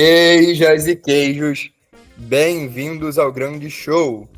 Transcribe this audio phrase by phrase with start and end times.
[0.00, 1.72] Queijas e queijos,
[2.16, 4.28] bem-vindos ao grande show.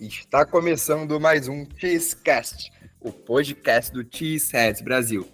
[0.00, 5.28] Está começando mais um Cheesecast, o podcast do Cheeseheads Brasil.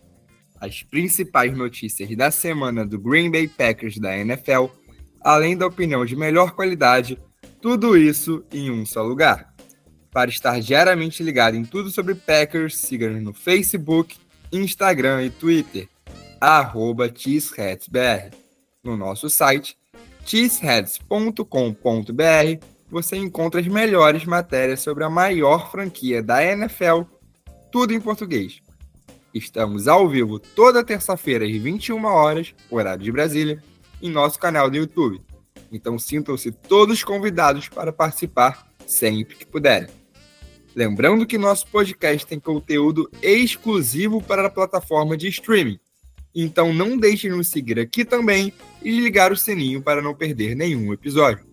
[0.60, 4.64] As principais notícias da semana do Green Bay Packers da NFL,
[5.20, 7.16] além da opinião de melhor qualidade,
[7.62, 9.54] tudo isso em um só lugar.
[10.10, 14.16] Para estar diariamente ligado em tudo sobre Packers, siga-nos no Facebook,
[14.50, 15.88] Instagram e Twitter,
[16.40, 18.45] arroba cheeseheadsbr.
[18.86, 19.76] No nosso site,
[20.24, 27.02] cheeseheads.com.br, você encontra as melhores matérias sobre a maior franquia da NFL,
[27.72, 28.60] tudo em português.
[29.34, 33.60] Estamos ao vivo toda terça-feira às 21 horas, horário de Brasília,
[34.00, 35.20] em nosso canal do YouTube.
[35.72, 39.88] Então sintam-se todos convidados para participar sempre que puderem.
[40.76, 45.80] Lembrando que nosso podcast tem conteúdo exclusivo para a plataforma de streaming
[46.42, 50.54] então não deixe de nos seguir aqui também e ligar o sininho para não perder
[50.54, 51.46] nenhum episódio.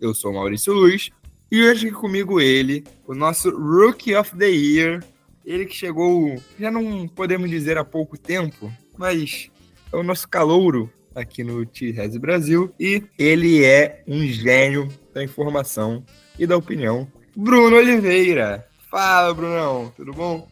[0.00, 1.10] Eu sou Maurício Luiz
[1.52, 5.04] e hoje comigo ele, o nosso Rookie of the Year,
[5.44, 9.50] ele que chegou, já não podemos dizer há pouco tempo, mas
[9.92, 16.02] é o nosso calouro aqui no T-Res Brasil e ele é um gênio da informação
[16.38, 17.06] e da opinião.
[17.36, 18.66] Bruno Oliveira.
[18.90, 20.48] Fala, Brunão, tudo bom?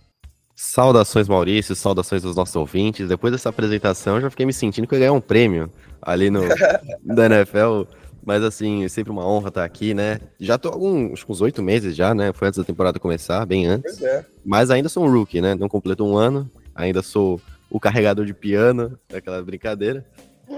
[0.55, 3.08] Saudações, Maurício, saudações aos nossos ouvintes.
[3.08, 5.70] Depois dessa apresentação, eu já fiquei me sentindo que eu ia ganhar um prêmio
[6.01, 6.42] ali no
[7.05, 7.83] da NFL.
[8.24, 10.18] Mas assim, é sempre uma honra estar aqui, né?
[10.40, 12.33] Já tô alguns uns oito meses já, né?
[12.33, 14.01] Foi antes da temporada começar, bem antes.
[14.01, 14.24] É.
[14.45, 15.55] Mas ainda sou um rookie, né?
[15.55, 16.51] Não completo um ano.
[16.74, 20.06] Ainda sou o carregador de piano, daquela brincadeira.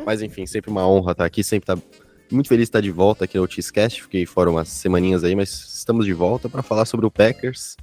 [0.04, 1.78] Mas enfim, sempre uma honra estar aqui, sempre tá
[2.30, 4.02] muito feliz de estar de volta aqui no Cheesecast.
[4.02, 7.76] Fiquei fora umas semaninhas aí, mas estamos de volta para falar sobre o Packers.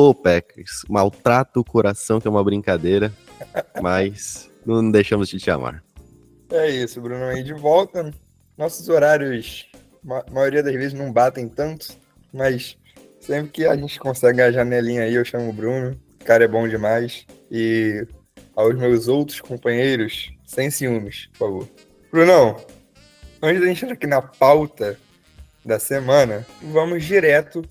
[0.00, 3.12] Ô, Packers, maltrata o coração, que é uma brincadeira,
[3.82, 5.82] mas não deixamos de te amar.
[6.52, 7.24] É isso, Bruno.
[7.24, 8.14] Aí de volta,
[8.56, 9.68] nossos horários,
[10.08, 11.88] a maioria das vezes não batem tanto,
[12.32, 12.78] mas
[13.18, 16.00] sempre que a gente consegue a janelinha aí, eu chamo o Bruno.
[16.20, 17.26] O cara é bom demais.
[17.50, 18.06] E
[18.54, 21.68] aos meus outros companheiros, sem ciúmes, por favor.
[22.12, 22.56] Brunão,
[23.42, 24.96] antes da gente entrar aqui na pauta
[25.64, 27.68] da semana, vamos direto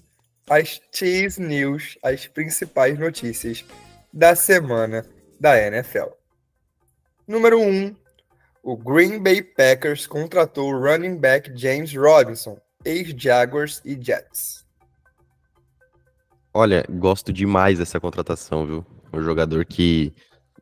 [0.50, 3.66] as Cheese News, as principais notícias
[4.14, 5.06] da semana
[5.40, 6.08] da NFL.
[7.28, 7.64] Número 1.
[7.64, 7.96] Um,
[8.64, 14.66] o Green Bay Packers contratou o running back James Robinson, ex-Jaguars e Jets.
[16.54, 18.86] Olha, gosto demais dessa contratação, viu?
[19.14, 20.14] Um jogador que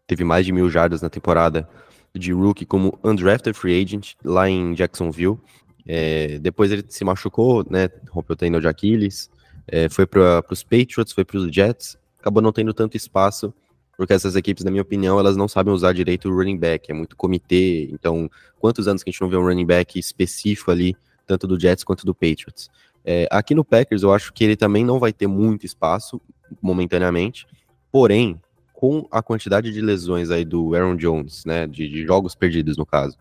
[0.06, 1.68] teve mais de mil jardas na temporada
[2.14, 5.40] de rookie como undrafted free agent lá em Jacksonville.
[5.88, 7.90] É, depois ele se machucou, né?
[8.10, 9.30] Rompeu o tendão de Aquiles.
[9.68, 13.54] É, foi para os Patriots, foi para os Jets, acabou não tendo tanto espaço,
[13.98, 16.94] porque essas equipes, na minha opinião, elas não sabem usar direito o running back, é
[16.94, 20.96] muito comitê, então quantos anos que a gente não vê um running back específico ali,
[21.26, 22.70] tanto do Jets quanto do Patriots.
[23.04, 26.20] É, aqui no Packers, eu acho que ele também não vai ter muito espaço,
[26.62, 27.48] momentaneamente,
[27.92, 28.40] porém,
[28.74, 32.86] com a quantidade de lesões aí do Aaron Jones, né, de, de jogos perdidos no
[32.86, 33.18] caso,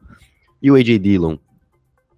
[0.60, 0.98] e o A.J.
[0.98, 1.36] Dillon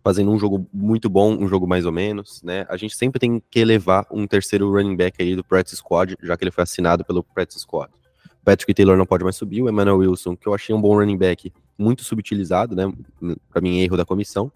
[0.06, 2.64] fazendo um jogo muito bom, um jogo mais ou menos, né?
[2.68, 6.36] A gente sempre tem que elevar um terceiro running back aí do practice squad, já
[6.36, 7.92] que ele foi assinado pelo practice squad.
[8.44, 11.18] Patrick Taylor não pode mais subir, o Emmanuel Wilson, que eu achei um bom running
[11.18, 12.84] back, muito subutilizado, né?
[13.50, 14.52] Para mim, erro da comissão.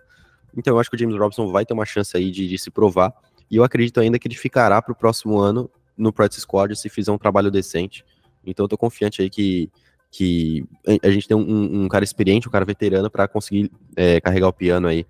[0.56, 2.70] Então, eu acho que o James Robinson vai ter uma chance aí de, de se
[2.70, 3.12] provar.
[3.50, 6.88] E eu acredito ainda que ele ficará para o próximo ano no practice squad se
[6.88, 8.04] fizer um trabalho decente.
[8.46, 9.68] Então, eu tô confiante aí que,
[10.12, 10.64] que
[11.02, 14.52] a gente tem um, um cara experiente, um cara veterano para conseguir é, carregar o
[14.52, 15.04] piano aí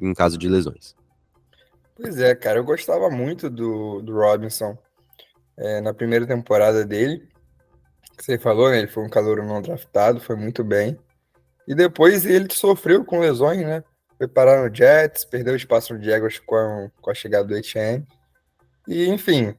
[0.00, 0.94] em caso de lesões.
[1.94, 4.76] Pois é, cara, eu gostava muito do, do Robinson
[5.56, 7.26] é, na primeira temporada dele.
[8.18, 8.78] Você falou, né?
[8.78, 10.98] Ele foi um calor não draftado, foi muito bem.
[11.66, 13.82] E depois ele sofreu com lesões, né?
[14.18, 18.06] Foi parar no Jets, perdeu espaço no Jaguars com, com a chegada do HM.
[18.88, 19.54] E, enfim,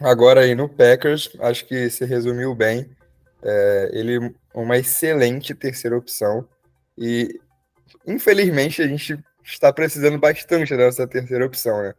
[0.00, 2.90] agora aí no Packers, acho que se resumiu bem.
[3.42, 6.46] É, ele uma excelente terceira opção.
[6.96, 7.40] E,
[8.06, 11.94] infelizmente, a gente está precisando bastante dessa terceira opção, né?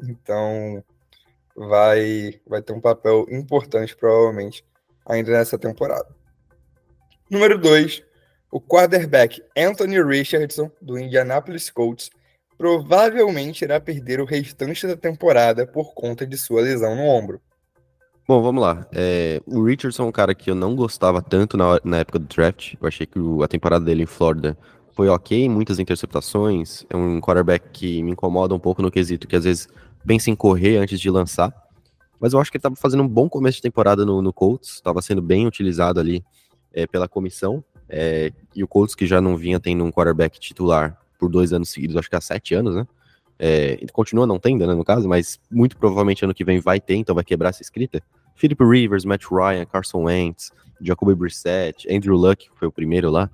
[0.00, 0.84] Então
[1.56, 4.64] vai, vai ter um papel importante, provavelmente,
[5.06, 6.08] ainda nessa temporada.
[7.30, 8.02] Número 2,
[8.50, 12.10] o quarterback Anthony Richardson, do Indianapolis Colts,
[12.58, 17.40] provavelmente irá perder o restante da temporada por conta de sua lesão no ombro.
[18.28, 18.86] Bom, vamos lá.
[18.94, 22.26] É, o Richardson é um cara que eu não gostava tanto na, na época do
[22.26, 22.74] draft.
[22.80, 24.56] Eu achei que o, a temporada dele em Flórida
[24.94, 26.84] foi ok, muitas interceptações.
[26.88, 29.68] É um quarterback que me incomoda um pouco no quesito que às vezes
[30.06, 31.52] pensa em correr antes de lançar.
[32.20, 34.74] Mas eu acho que ele estava fazendo um bom começo de temporada no, no Colts,
[34.74, 36.24] estava sendo bem utilizado ali
[36.72, 37.64] é, pela comissão.
[37.88, 41.70] É, e o Colts, que já não vinha tendo um quarterback titular por dois anos
[41.70, 42.86] seguidos, acho que há sete anos, né?
[43.38, 46.94] É, continua não tendo, né, no caso, mas muito provavelmente ano que vem vai ter,
[46.94, 48.00] então vai quebrar essa escrita.
[48.36, 53.28] Philip Rivers, Matt Ryan, Carson Wentz, Jacoby Brissett, Andrew Luck, que foi o primeiro lá.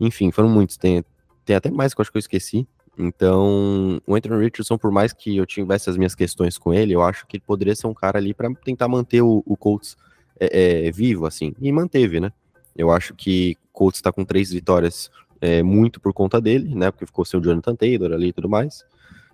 [0.00, 0.76] Enfim, foram muitos.
[0.76, 1.04] Tem,
[1.44, 2.66] tem até mais que eu acho que eu esqueci.
[2.98, 7.02] Então, o Anthony Richardson, por mais que eu tivesse as minhas questões com ele, eu
[7.02, 9.96] acho que ele poderia ser um cara ali para tentar manter o, o Colts
[10.40, 11.54] é, é, vivo, assim.
[11.60, 12.32] E manteve, né?
[12.74, 15.10] Eu acho que o Colts está com três vitórias
[15.40, 16.90] é, muito por conta dele, né?
[16.90, 18.84] Porque ficou sem o Jonathan Taylor ali e tudo mais.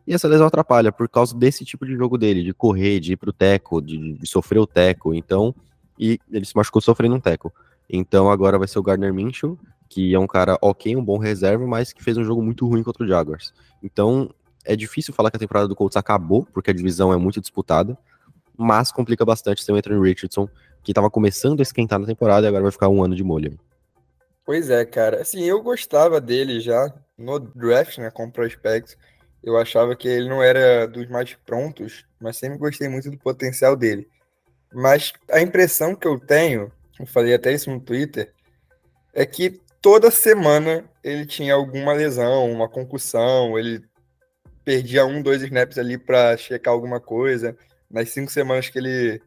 [0.07, 3.17] E essa lesão atrapalha por causa desse tipo de jogo dele, de correr, de ir
[3.17, 5.15] pro teco, de, de sofrer o teco.
[5.15, 5.55] Então,
[5.99, 7.53] e ele se machucou sofrendo um teco.
[7.89, 9.59] Então agora vai ser o Gardner Minshew,
[9.93, 12.83] que é um cara ok, um bom reserva, mas que fez um jogo muito ruim
[12.83, 13.53] contra o Jaguars.
[13.83, 14.35] Então
[14.65, 17.99] é difícil falar que a temporada do Colts acabou, porque a divisão é muito disputada,
[18.57, 20.49] mas complica bastante ter o Anthony Richardson,
[20.83, 23.59] que estava começando a esquentar na temporada e agora vai ficar um ano de molho.
[24.47, 25.21] Pois é, cara.
[25.21, 28.97] Assim, eu gostava dele já no draft, né, como prospect.
[29.43, 33.77] Eu achava que ele não era dos mais prontos, mas sempre gostei muito do potencial
[33.77, 34.09] dele.
[34.73, 38.33] Mas a impressão que eu tenho, eu falei até isso no Twitter,
[39.13, 43.83] é que toda semana ele tinha alguma lesão, uma concussão, ele
[44.65, 47.57] perdia um, dois snaps ali para checar alguma coisa
[47.91, 49.21] nas cinco semanas que ele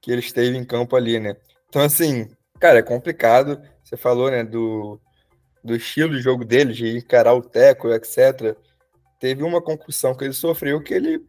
[0.00, 1.36] que ele esteve em campo ali, né?
[1.68, 2.28] Então assim,
[2.58, 3.62] cara, é complicado.
[3.84, 5.00] Você falou, né, do,
[5.62, 8.56] do estilo de jogo dele, de encarar o teco, etc.
[9.20, 11.24] Teve uma concussão que ele sofreu que ele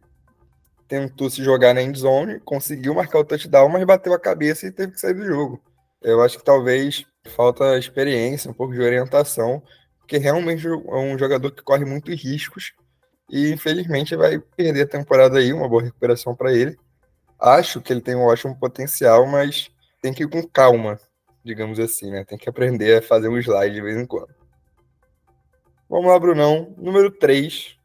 [0.88, 4.92] tentou se jogar na endzone, conseguiu marcar o touchdown, mas bateu a cabeça e teve
[4.92, 5.62] que sair do jogo.
[6.02, 9.62] Eu acho que talvez falta experiência, um pouco de orientação,
[9.98, 12.72] porque realmente é um jogador que corre muitos riscos
[13.30, 16.76] e infelizmente vai perder a temporada aí, uma boa recuperação para ele.
[17.40, 20.98] Acho que ele tem um ótimo potencial, mas tem que ir com calma,
[21.42, 22.24] digamos assim, né?
[22.24, 24.34] Tem que aprender a fazer um slide de vez em quando.
[25.88, 26.74] Vamos lá, Brunão.
[26.76, 27.76] Número 3,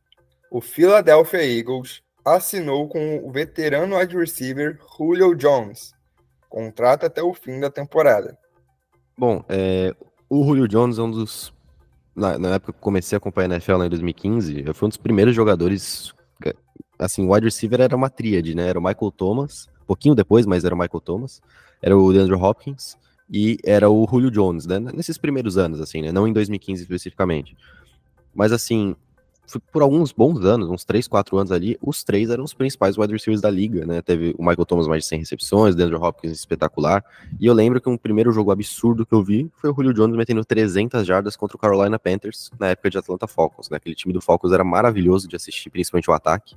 [0.51, 5.93] o Philadelphia Eagles assinou com o veterano wide receiver Julio Jones.
[6.49, 8.37] Contrato até o fim da temporada.
[9.19, 9.93] Bom, é,
[10.29, 11.53] o Julio Jones é um dos.
[12.15, 14.97] Na, na, época que comecei a acompanhar a NFL em 2015, eu fui um dos
[14.97, 16.13] primeiros jogadores.
[16.97, 18.69] Assim, o wide receiver era uma tríade, né?
[18.69, 21.41] Era o Michael Thomas, pouquinho depois, mas era o Michael Thomas,
[21.81, 22.97] era o DeAndre Hopkins
[23.29, 24.79] e era o Julio Jones, né?
[24.79, 26.13] Nesses primeiros anos, assim, né?
[26.13, 27.57] Não em 2015 especificamente.
[28.33, 28.95] Mas assim,
[29.71, 33.11] por alguns bons anos, uns 3, 4 anos ali, os três eram os principais wide
[33.11, 34.01] receivers da liga, né?
[34.01, 37.03] Teve o Michael Thomas mais de 100 recepções, o Andrew Hopkins espetacular.
[37.39, 40.15] E eu lembro que um primeiro jogo absurdo que eu vi foi o Julio Jones
[40.15, 43.77] metendo 300 jardas contra o Carolina Panthers na época de Atlanta Falcons, né?
[43.77, 46.55] Aquele time do Falcons era maravilhoso de assistir, principalmente o ataque.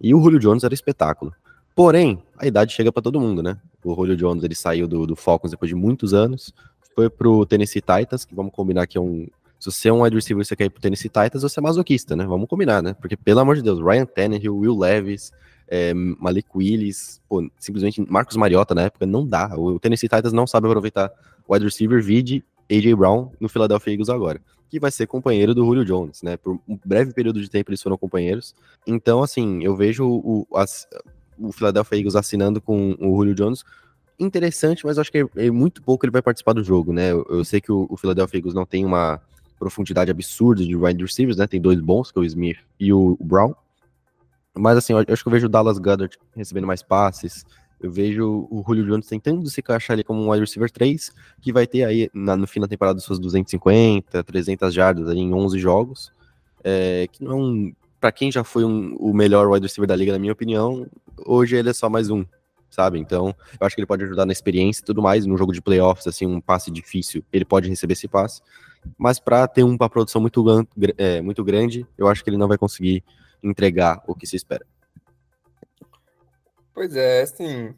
[0.00, 1.32] E o Julio Jones era espetáculo.
[1.74, 3.58] Porém, a idade chega para todo mundo, né?
[3.82, 6.52] O Julio Jones ele saiu do, do Falcons depois de muitos anos,
[6.94, 9.26] foi pro Tennessee Titans, que vamos combinar que é um
[9.70, 11.62] se você é um wide receiver e você quer ir pro Tennessee Titans, você é
[11.62, 12.24] masoquista, né?
[12.26, 12.94] Vamos combinar, né?
[12.94, 15.32] Porque, pelo amor de Deus, Ryan Tannehill, Will Levis,
[15.68, 19.54] é, Malik Willis, pô, simplesmente Marcos Mariota na época, não dá.
[19.56, 21.10] O Tennessee Titans não sabe aproveitar
[21.48, 25.84] wide receiver vide AJ Brown no Philadelphia Eagles agora, que vai ser companheiro do Julio
[25.84, 26.36] Jones, né?
[26.36, 28.54] Por um breve período de tempo eles foram companheiros.
[28.86, 30.86] Então, assim, eu vejo o, as,
[31.38, 33.64] o Philadelphia Eagles assinando com o Julio Jones
[34.18, 37.10] interessante, mas acho que é, é muito pouco ele vai participar do jogo, né?
[37.10, 39.20] Eu, eu sei que o, o Philadelphia Eagles não tem uma
[39.58, 41.46] profundidade absurda de wide receivers, né?
[41.46, 43.54] Tem dois bons, que é o Smith e o Brown.
[44.56, 47.44] Mas assim, eu acho que eu vejo o Dallas Goddard recebendo mais passes.
[47.80, 51.52] Eu vejo o Julio Jones tentando se encaixar ali como um wide receiver 3, que
[51.52, 55.58] vai ter aí na, no fim da temporada suas 250, 300 jardas ali em 11
[55.58, 56.12] jogos.
[56.62, 59.96] É, que não é um, para quem já foi um, o melhor wide receiver da
[59.96, 60.86] liga, na minha opinião,
[61.26, 62.24] hoje ele é só mais um,
[62.70, 62.98] sabe?
[62.98, 65.26] Então, eu acho que ele pode ajudar na experiência e tudo mais.
[65.26, 68.40] No jogo de playoffs, assim, um passe difícil, ele pode receber esse passe
[68.98, 70.44] mas para ter uma produção muito,
[70.96, 73.04] é, muito grande, eu acho que ele não vai conseguir
[73.42, 74.66] entregar o que se espera.
[76.72, 77.74] Pois é, assim,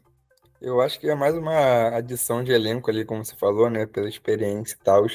[0.61, 4.09] eu acho que é mais uma adição de elenco ali, como você falou, né, pela
[4.09, 5.05] experiência e tal,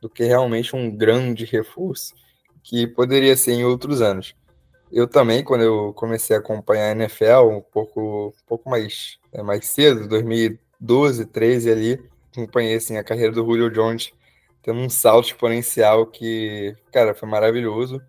[0.00, 2.14] do que realmente um grande reforço
[2.62, 4.34] que poderia ser em outros anos.
[4.92, 9.42] Eu também, quando eu comecei a acompanhar a NFL, um pouco, um pouco mais, é,
[9.42, 14.12] mais cedo, 2012, 13 ali, acompanhei assim, a carreira do Julio Jones
[14.62, 18.00] tendo um salto exponencial que, cara, foi maravilhoso.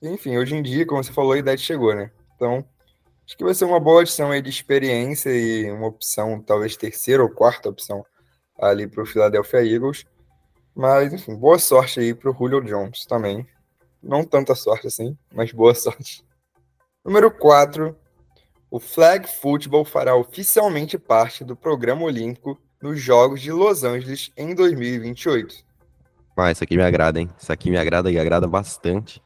[0.00, 2.10] Enfim, hoje em dia, como você falou, a idade chegou, né?
[2.34, 2.64] Então,
[3.24, 7.22] acho que vai ser uma boa adição aí de experiência e uma opção, talvez terceira
[7.22, 8.04] ou quarta opção
[8.58, 10.04] ali para o Philadelphia Eagles.
[10.74, 13.46] Mas, enfim, boa sorte aí para o Julio Jones também.
[14.02, 16.24] Não tanta sorte assim, mas boa sorte.
[17.04, 17.96] Número 4.
[18.70, 24.54] O flag football fará oficialmente parte do programa olímpico nos Jogos de Los Angeles em
[24.54, 25.71] 2028.
[26.36, 27.28] Ah, isso aqui me agrada, hein?
[27.38, 29.22] Isso aqui me agrada e agrada bastante.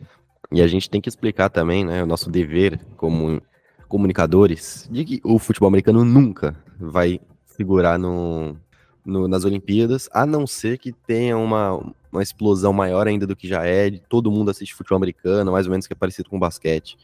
[0.51, 3.41] E a gente tem que explicar também, né, o nosso dever como
[3.89, 7.21] comunicadores, de que o futebol americano nunca vai
[7.57, 8.57] figurar no,
[9.05, 13.47] no, nas Olimpíadas, a não ser que tenha uma, uma explosão maior ainda do que
[13.47, 16.99] já é, todo mundo assiste futebol americano, mais ou menos que é parecido com basquete.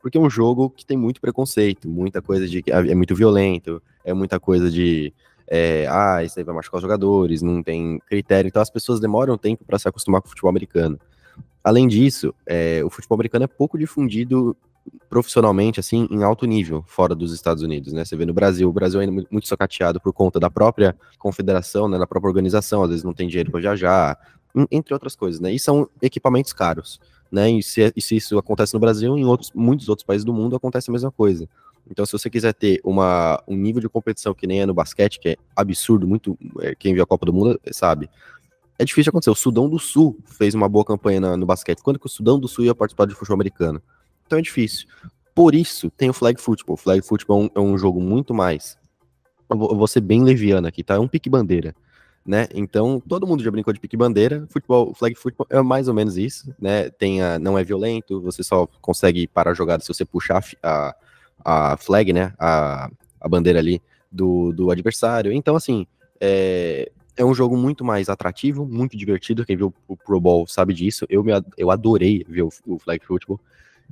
[0.00, 3.80] Porque é um jogo que tem muito preconceito, muita coisa de que é muito violento,
[4.04, 5.12] é muita coisa de
[5.48, 9.36] é, ah, isso aí vai machucar os jogadores, não tem critério, então as pessoas demoram
[9.36, 10.98] tempo para se acostumar com o futebol americano.
[11.62, 14.56] Além disso, é, o futebol americano é pouco difundido
[15.08, 18.04] profissionalmente, assim, em alto nível, fora dos Estados Unidos, né?
[18.04, 21.88] Você vê no Brasil, o Brasil é ainda muito socateado por conta da própria confederação,
[21.88, 24.18] né, da própria organização, às vezes não tem dinheiro para viajar,
[24.70, 25.52] entre outras coisas, né?
[25.52, 27.50] E são equipamentos caros, né?
[27.50, 30.56] E se, e se isso acontece no Brasil, em outros, muitos outros países do mundo
[30.56, 31.48] acontece a mesma coisa.
[31.90, 35.18] Então, se você quiser ter uma, um nível de competição que nem é no basquete,
[35.18, 36.38] que é absurdo, muito.
[36.60, 38.08] É, quem viu a Copa do Mundo sabe.
[38.78, 39.30] É difícil acontecer.
[39.30, 41.82] O Sudão do Sul fez uma boa campanha na, no basquete.
[41.82, 43.82] Quando que o Sudão do Sul ia participar de futebol americano?
[44.26, 44.88] Então é difícil.
[45.34, 46.74] Por isso, tem o flag football.
[46.74, 48.78] O flag football é um, é um jogo muito mais.
[49.48, 50.94] Eu vou, eu vou ser bem leviano aqui, tá?
[50.94, 51.74] É um pique-bandeira
[52.24, 52.46] né?
[52.54, 54.46] Então, todo mundo já brincou de pique-bandeira.
[54.48, 56.88] Futebol, flag football é mais ou menos isso, né?
[56.90, 60.94] Tem a, não é violento, você só consegue parar a jogada se você puxar a,
[61.44, 62.32] a flag, né?
[62.38, 63.80] A, a bandeira ali
[64.10, 65.32] do, do adversário.
[65.32, 65.86] Então, assim,
[66.20, 69.44] é, é um jogo muito mais atrativo, muito divertido.
[69.44, 71.06] Quem viu o Pro Bowl sabe disso.
[71.08, 73.40] Eu, me, eu adorei ver o, o flag football.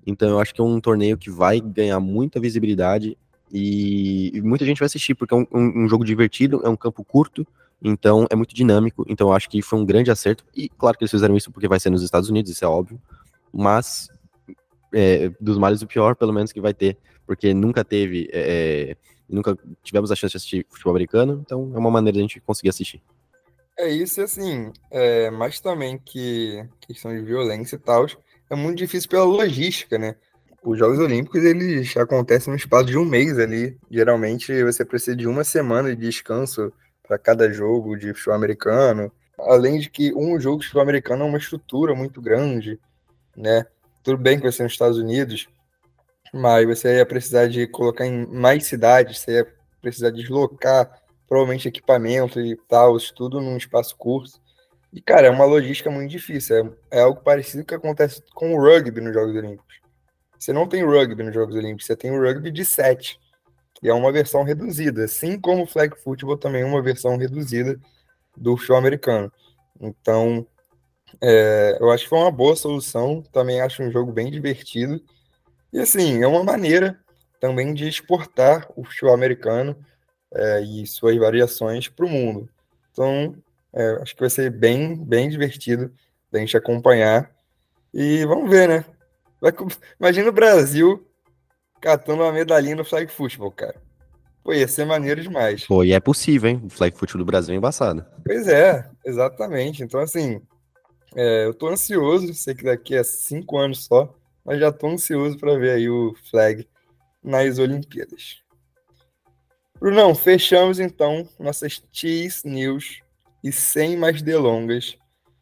[0.06, 3.16] Então, eu acho que é um torneio que vai ganhar muita visibilidade
[3.52, 6.76] e, e muita gente vai assistir, porque é um, um, um jogo divertido, é um
[6.76, 7.46] campo curto,
[7.82, 9.04] então é muito dinâmico.
[9.08, 10.44] Então eu acho que foi um grande acerto.
[10.54, 13.00] E claro que eles fizeram isso porque vai ser nos Estados Unidos, isso é óbvio.
[13.52, 14.08] Mas
[14.94, 16.96] é, dos males o pior, pelo menos que vai ter,
[17.30, 18.96] porque nunca teve, é, é,
[19.28, 22.40] nunca tivemos a chance de assistir futebol americano, então é uma maneira de a gente
[22.40, 23.00] conseguir assistir.
[23.78, 28.04] É isso, assim, é, mas também que questão de violência e tal,
[28.50, 30.16] é muito difícil pela logística, né?
[30.64, 33.78] Os Jogos Olímpicos, eles acontecem no espaço de um mês ali.
[33.88, 36.72] Geralmente você precisa de uma semana de descanso
[37.06, 39.12] para cada jogo de futebol americano.
[39.38, 42.76] Além de que um jogo de futebol americano é uma estrutura muito grande,
[43.36, 43.66] né?
[44.02, 45.48] Tudo bem que vai ser nos Estados Unidos,
[46.32, 52.40] mas você ia precisar de colocar em mais cidades, você ia precisar deslocar provavelmente equipamento
[52.40, 54.40] e tal, tudo num espaço curto.
[54.92, 56.74] E, cara, é uma logística muito difícil.
[56.90, 59.80] É, é algo parecido que acontece com o rugby nos Jogos Olímpicos.
[60.38, 63.20] Você não tem rugby nos Jogos Olímpicos, você tem o rugby de sete
[63.82, 67.78] e é uma versão reduzida, assim como o flag football também é uma versão reduzida
[68.36, 69.32] do show americano.
[69.80, 70.46] Então,
[71.20, 75.00] é, eu acho que foi uma boa solução, também acho um jogo bem divertido.
[75.72, 76.98] E assim, é uma maneira
[77.40, 79.76] também de exportar o futebol americano
[80.32, 82.48] é, e suas variações para o mundo.
[82.92, 83.34] Então,
[83.72, 85.92] é, acho que vai ser bem, bem divertido
[86.30, 87.30] da gente acompanhar.
[87.92, 88.84] E vamos ver, né?
[89.40, 89.52] Vai,
[89.98, 91.06] imagina o Brasil
[91.80, 93.76] catando uma medalhinha no flag football, cara.
[94.42, 95.66] Pô, ia ser maneiro demais.
[95.66, 96.62] Pô, e é possível, hein?
[96.64, 98.04] O flag football do Brasil é embaçado.
[98.24, 99.82] Pois é, exatamente.
[99.82, 100.40] Então, assim,
[101.14, 105.38] é, eu tô ansioso, sei que daqui a cinco anos só, mas já tô ansioso
[105.38, 106.68] para ver aí o flag
[107.22, 108.42] nas Olimpíadas.
[109.78, 113.00] Brunão, fechamos então nossas Cheese News
[113.42, 114.96] e sem mais delongas,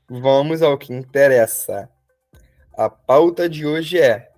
[0.08, 1.88] vamos ao que interessa.
[2.72, 4.30] A pauta de hoje é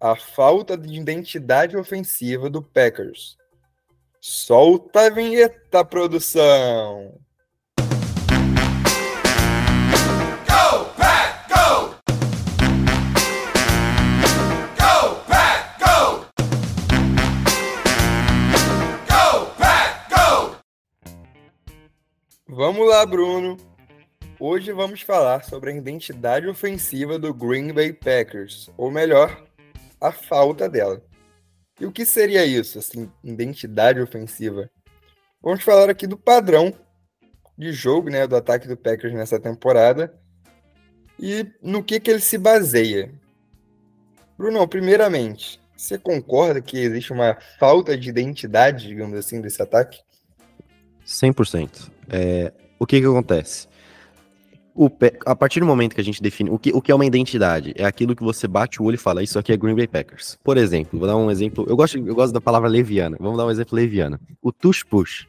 [0.00, 3.36] a falta de identidade ofensiva do Packers.
[4.20, 7.18] Solta a vinheta, produção!
[22.58, 23.56] Vamos lá, Bruno.
[24.36, 29.44] Hoje vamos falar sobre a identidade ofensiva do Green Bay Packers, ou melhor,
[30.00, 31.00] a falta dela.
[31.80, 34.68] E o que seria isso, assim, identidade ofensiva?
[35.40, 36.74] Vamos falar aqui do padrão
[37.56, 40.12] de jogo, né, do ataque do Packers nessa temporada
[41.16, 43.14] e no que que ele se baseia.
[44.36, 50.00] Bruno, primeiramente, você concorda que existe uma falta de identidade, digamos assim, desse ataque?
[51.06, 51.97] 100%.
[52.08, 53.68] É, o que que acontece?
[54.78, 54.88] o,
[55.26, 57.74] a partir do momento que a gente define o que, o que é uma identidade,
[57.76, 60.38] é aquilo que você bate o olho e fala, isso aqui é Green Bay Packers.
[60.44, 63.44] Por exemplo, vou dar um exemplo, eu gosto, eu gosto da palavra leviana, vamos dar
[63.44, 64.20] um exemplo leviana.
[64.40, 65.26] O tush push.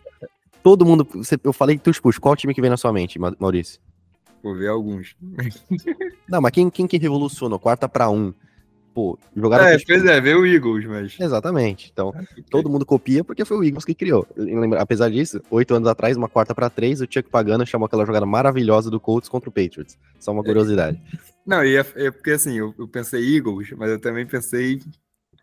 [0.61, 1.07] Todo mundo,
[1.43, 3.81] eu falei tush push, qual time que vem na sua mente, Maurício?
[4.43, 5.15] Vou ver alguns.
[6.29, 7.57] Não, mas quem, quem que revolucionou?
[7.57, 8.31] Quarta para um.
[8.99, 9.65] Pô, jogaram.
[9.65, 11.15] É, pois é, veio o Eagles, mas.
[11.17, 11.89] Exatamente.
[11.93, 12.43] Então, okay.
[12.49, 14.27] todo mundo copia porque foi o Eagles que criou.
[14.35, 18.05] Lembra, apesar disso, oito anos atrás, uma quarta para três, o Chuck Pagano chamou aquela
[18.05, 19.97] jogada maravilhosa do Colts contra o Patriots.
[20.19, 20.99] Só uma curiosidade.
[21.45, 24.81] Não, e é, é porque assim, eu, eu, pensei Eagles, mas eu também pensei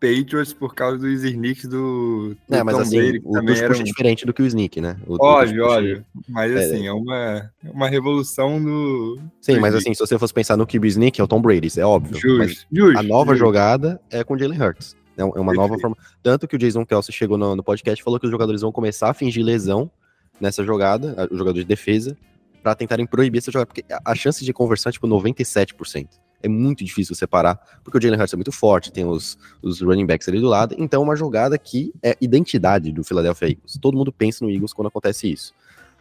[0.00, 3.76] Patriots por causa dos sneaks do, do é, mas Tom assim, Brady, o também era
[3.76, 3.83] um...
[3.83, 4.97] diferente do que o sneak, né?
[5.07, 6.05] O, óbvio, óbvio.
[6.29, 9.19] Mas é, assim, é, é uma, uma revolução do.
[9.41, 11.69] Sim, do mas assim, se você fosse pensar no QB sneak, é o Tom Brady,
[11.79, 12.19] é óbvio.
[12.19, 13.47] Justo, justo, a nova justo.
[13.47, 14.97] jogada é com o Jalen Hurts.
[15.17, 15.57] É uma Perfeito.
[15.57, 15.97] nova forma.
[16.23, 18.71] Tanto que o Jason Kelsey chegou no, no podcast e falou que os jogadores vão
[18.71, 19.91] começar a fingir lesão
[20.38, 22.17] nessa jogada, o jogador de defesa,
[22.62, 26.09] para tentarem proibir essa jogada, porque a chance de conversão é tipo 97%
[26.43, 30.07] é muito difícil separar, porque o Jalen Hurts é muito forte, tem os, os running
[30.07, 33.78] backs ali do lado, então uma jogada que é identidade do Philadelphia Eagles.
[33.81, 35.55] Todo mundo pensa no Eagles quando acontece isso.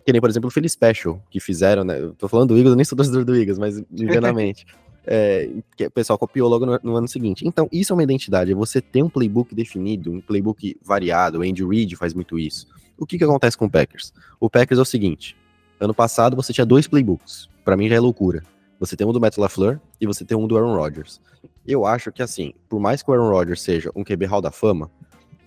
[0.06, 2.00] Que nem, por exemplo, o Philly Special, que fizeram, né?
[2.00, 4.66] Eu tô falando do Eagles, eu nem sou torcedor do Eagles, mas ingenuamente.
[5.06, 7.48] é, que o pessoal copiou logo no, no, ano seguinte.
[7.48, 11.42] Então, isso é uma identidade, é você ter um playbook definido, um playbook variado, o
[11.42, 12.68] Andy Reid faz muito isso.
[12.98, 14.14] O que que acontece com o Packers?
[14.40, 15.36] O Packers é o seguinte,
[15.80, 18.44] ano passado você tinha dois playbooks, para mim já é loucura.
[18.80, 21.22] Você tem um do Matt LaFleur e você tem um do Aaron Rodgers.
[21.66, 24.52] Eu acho que, assim, por mais que o Aaron Rodgers seja um QB Hall da
[24.52, 24.92] Fama,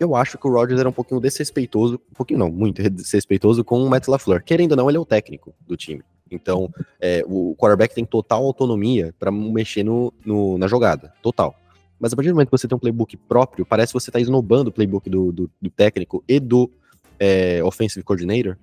[0.01, 3.83] eu acho que o Rodgers era um pouquinho desrespeitoso, um pouquinho não, muito desrespeitoso com
[3.83, 4.43] o Matt LaFleur.
[4.43, 6.03] Querendo ou não, ele é o técnico do time.
[6.31, 11.57] Então, é, o quarterback tem total autonomia para mexer no, no, na jogada, total.
[11.99, 14.21] Mas a partir do momento que você tem um playbook próprio, parece que você está
[14.21, 16.71] esnobando o playbook do, do, do técnico e do
[17.19, 18.57] é, offensive coordinator.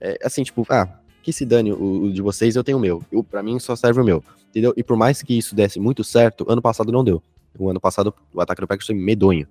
[0.00, 3.02] É, assim, tipo, ah, que se dane o, o de vocês, eu tenho o meu.
[3.10, 4.22] Eu, para mim só serve o meu.
[4.50, 4.74] Entendeu?
[4.76, 7.22] E por mais que isso desse muito certo, ano passado não deu.
[7.58, 9.46] O ano passado o ataque do Packers foi medonho.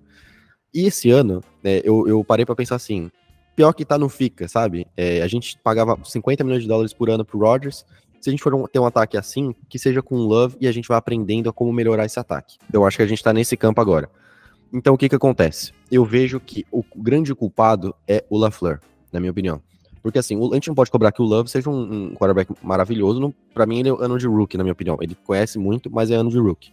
[0.74, 3.10] E esse ano, né, eu, eu parei para pensar assim,
[3.54, 4.86] pior que tá no fica, sabe?
[4.96, 7.84] É, a gente pagava 50 milhões de dólares por ano pro Rodgers.
[8.20, 10.72] Se a gente for um, ter um ataque assim, que seja com love e a
[10.72, 12.56] gente vai aprendendo a como melhorar esse ataque.
[12.72, 14.08] Eu acho que a gente tá nesse campo agora.
[14.72, 15.72] Então o que que acontece?
[15.90, 18.80] Eu vejo que o grande culpado é o LaFleur,
[19.12, 19.60] na minha opinião.
[20.02, 23.32] Porque assim, a gente não pode cobrar que o Love seja um, um quarterback maravilhoso.
[23.54, 24.98] Para mim, ele é ano de rookie, na minha opinião.
[25.00, 26.72] Ele conhece muito, mas é ano de rookie.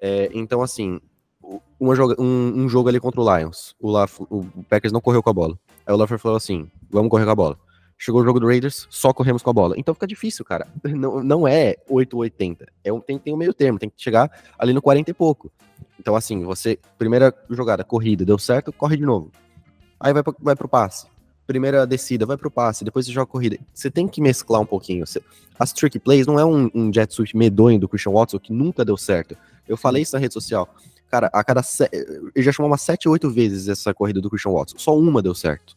[0.00, 1.00] É, então, assim,
[1.94, 3.74] joga, um, um, jogo ali contra o Lions.
[3.80, 5.58] O, Laf, o Packers não correu com a bola.
[5.86, 7.58] Aí o Laffer falou assim: vamos correr com a bola.
[7.96, 9.74] Chegou o jogo do Raiders, só corremos com a bola.
[9.76, 10.68] Então fica difícil, cara.
[10.84, 12.66] Não, não é 8 ou 80.
[12.84, 15.50] É um, tem, tem um meio termo, tem que chegar ali no 40 e pouco.
[15.98, 19.32] Então, assim, você, primeira jogada, corrida, deu certo, corre de novo.
[19.98, 21.08] Aí vai, pro, vai pro passe
[21.48, 23.58] primeira descida, vai pro passe, depois você joga corrida.
[23.72, 25.02] Você tem que mesclar um pouquinho.
[25.58, 28.84] As trick plays não é um, um jet sweep medonho do Christian Watson que nunca
[28.84, 29.34] deu certo.
[29.66, 30.68] Eu falei isso na rede social.
[31.10, 31.62] Cara, a cada.
[31.62, 31.88] Se...
[31.90, 34.78] Ele já chamou umas 7, 8 vezes essa corrida do Christian Watson.
[34.78, 35.74] Só uma deu certo.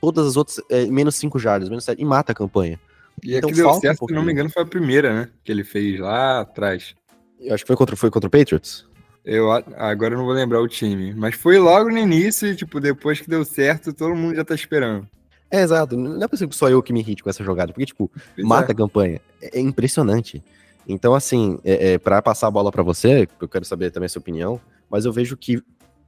[0.00, 2.78] Todas as outras, é, menos 5 jardas, menos 7, e mata a campanha.
[3.22, 5.28] E então, a que deu certo, um se não me engano, foi a primeira, né?
[5.42, 6.94] Que ele fez lá atrás.
[7.40, 8.86] Eu acho que foi contra, foi contra o Patriots.
[9.24, 12.80] Eu agora eu não vou lembrar o time, mas foi logo no início e tipo
[12.80, 15.06] depois que deu certo, todo mundo já tá esperando.
[15.50, 17.86] É exato, não é possível que só eu que me irrite com essa jogada, porque
[17.86, 18.72] tipo, pois mata é.
[18.72, 19.20] a campanha.
[19.42, 20.42] É, é, impressionante.
[20.88, 24.08] Então assim, é, é para passar a bola para você, eu quero saber também a
[24.08, 25.62] sua opinião, mas eu vejo que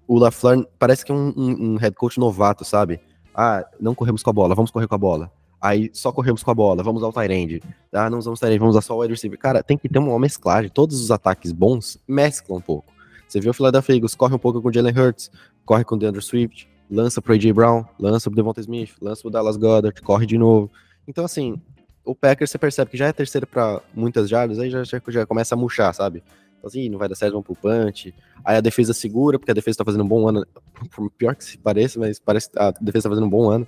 [0.06, 3.00] o LaFleur parece que é um, um, um head coach novato, sabe?
[3.34, 5.30] Ah, não corremos com a bola, vamos correr com a bola.
[5.60, 7.62] Aí só corremos com a bola, vamos ao Tyrande.
[7.92, 9.38] Ah, não usamos Tyrande, vamos usar só o wide receiver.
[9.38, 10.68] Cara, tem que ter uma mesclagem.
[10.68, 12.91] Todos os ataques bons mesclam um pouco.
[13.32, 15.30] Você viu o Philadelphia Eagles, corre um pouco com o Jalen Hurts,
[15.64, 19.30] corre com o DeAndre Swift, lança pro AJ Brown, lança pro Devonta Smith, lança pro
[19.30, 20.70] Dallas Goddard, corre de novo.
[21.08, 21.58] Então, assim,
[22.04, 25.24] o Packers você percebe que já é terceiro para muitas jardas, aí já, já, já,
[25.24, 26.22] começa a murchar, sabe?
[26.58, 28.14] Então, assim, não vai dar certo, vamos pro punch.
[28.44, 30.46] Aí a defesa segura, porque a defesa tá fazendo um bom ano.
[31.16, 33.66] Pior que se pareça, mas parece a defesa tá fazendo um bom ano.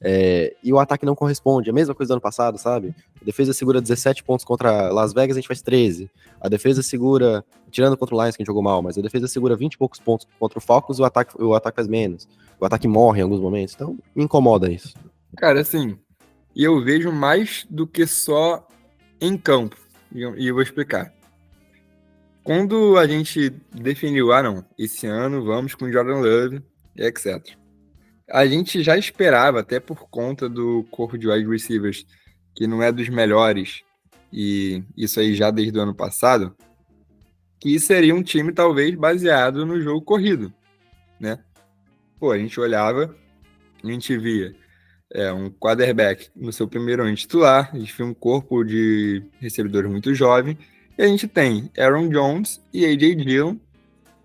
[0.00, 1.70] É, e o ataque não corresponde.
[1.70, 2.94] A mesma coisa do ano passado, sabe?
[3.20, 6.10] A defesa segura 17 pontos contra Las Vegas, a gente faz 13.
[6.40, 9.26] A defesa segura, tirando contra o Lions, que a gente jogou mal, mas a defesa
[9.26, 12.28] segura 20 e poucos pontos contra o Falcons o ataque, o ataque faz menos.
[12.60, 13.74] O ataque morre em alguns momentos.
[13.74, 14.94] Então, me incomoda isso.
[15.36, 15.98] Cara, assim,
[16.54, 18.66] e eu vejo mais do que só
[19.20, 19.76] em campo.
[20.12, 21.12] E eu, eu vou explicar.
[22.44, 26.62] Quando a gente definiu, ah, não, esse ano vamos com Jordan Love,
[26.96, 27.56] etc
[28.28, 32.04] a gente já esperava, até por conta do corpo de wide receivers,
[32.54, 33.82] que não é dos melhores,
[34.32, 36.56] e isso aí já desde o ano passado,
[37.60, 40.52] que seria um time talvez baseado no jogo corrido,
[41.20, 41.38] né?
[42.18, 43.14] Pô, a gente olhava,
[43.82, 44.54] a gente via
[45.12, 49.90] é, um quarterback no seu primeiro ano titular, a gente via um corpo de recebedores
[49.90, 50.58] muito jovem,
[50.98, 53.56] e a gente tem Aaron Jones e AJ Dillon,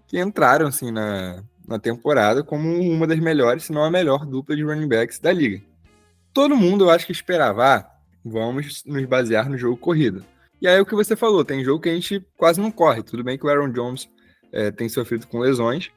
[0.08, 4.56] que entraram assim na, na temporada como uma das melhores, se não a melhor dupla
[4.56, 5.62] de running backs da liga.
[6.34, 7.92] Todo mundo, eu acho que esperava, ah,
[8.24, 10.24] vamos nos basear no jogo corrido.
[10.62, 13.02] E aí o que você falou, tem jogo que a gente quase não corre.
[13.02, 14.08] Tudo bem que o Aaron Jones
[14.52, 15.90] é, tem sofrido com lesões.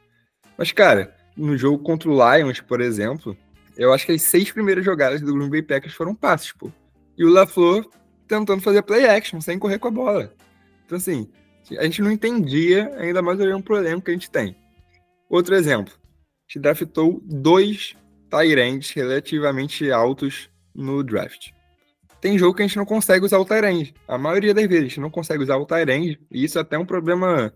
[0.56, 3.36] Mas, cara, no jogo contra o Lions, por exemplo,
[3.76, 6.70] eu acho que as seis primeiras jogadas do Green Bay Packers foram passes, pô.
[7.18, 7.86] E o LaFleur
[8.26, 10.32] tentando fazer play action, sem correr com a bola.
[10.86, 11.28] Então, assim,
[11.78, 14.56] a gente não entendia, ainda mais olhando pro elenco que a gente tem.
[15.34, 15.92] Outro exemplo,
[16.46, 17.96] gente draftou dois
[18.30, 21.50] Tyrands relativamente altos no draft.
[22.20, 23.92] Tem jogo que a gente não consegue usar o Tyrande.
[24.06, 26.78] A maioria das vezes a gente não consegue usar o Tyrande, e isso é até
[26.78, 27.52] um problema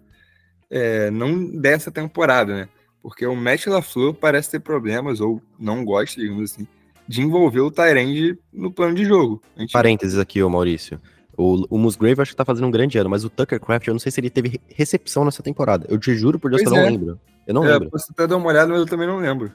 [0.69, 2.69] é, não dessa temporada, né?
[3.01, 6.67] Porque o Matt LaFleur parece ter problemas, ou não gosta, digamos assim,
[7.07, 9.41] de envolver o Tyrande no plano de jogo.
[9.57, 9.71] Gente...
[9.71, 11.01] Parênteses aqui, ô Maurício.
[11.39, 13.95] O, o Musgrave acho que tá fazendo um grande ano, mas o Tucker Craft, eu
[13.95, 15.87] não sei se ele teve recepção nessa temporada.
[15.89, 16.91] Eu te juro por Deus pois que eu não é.
[16.91, 17.21] lembro.
[17.47, 17.91] Eu não é, lembro.
[17.91, 19.53] Posso até dar uma olhada, mas eu também não lembro.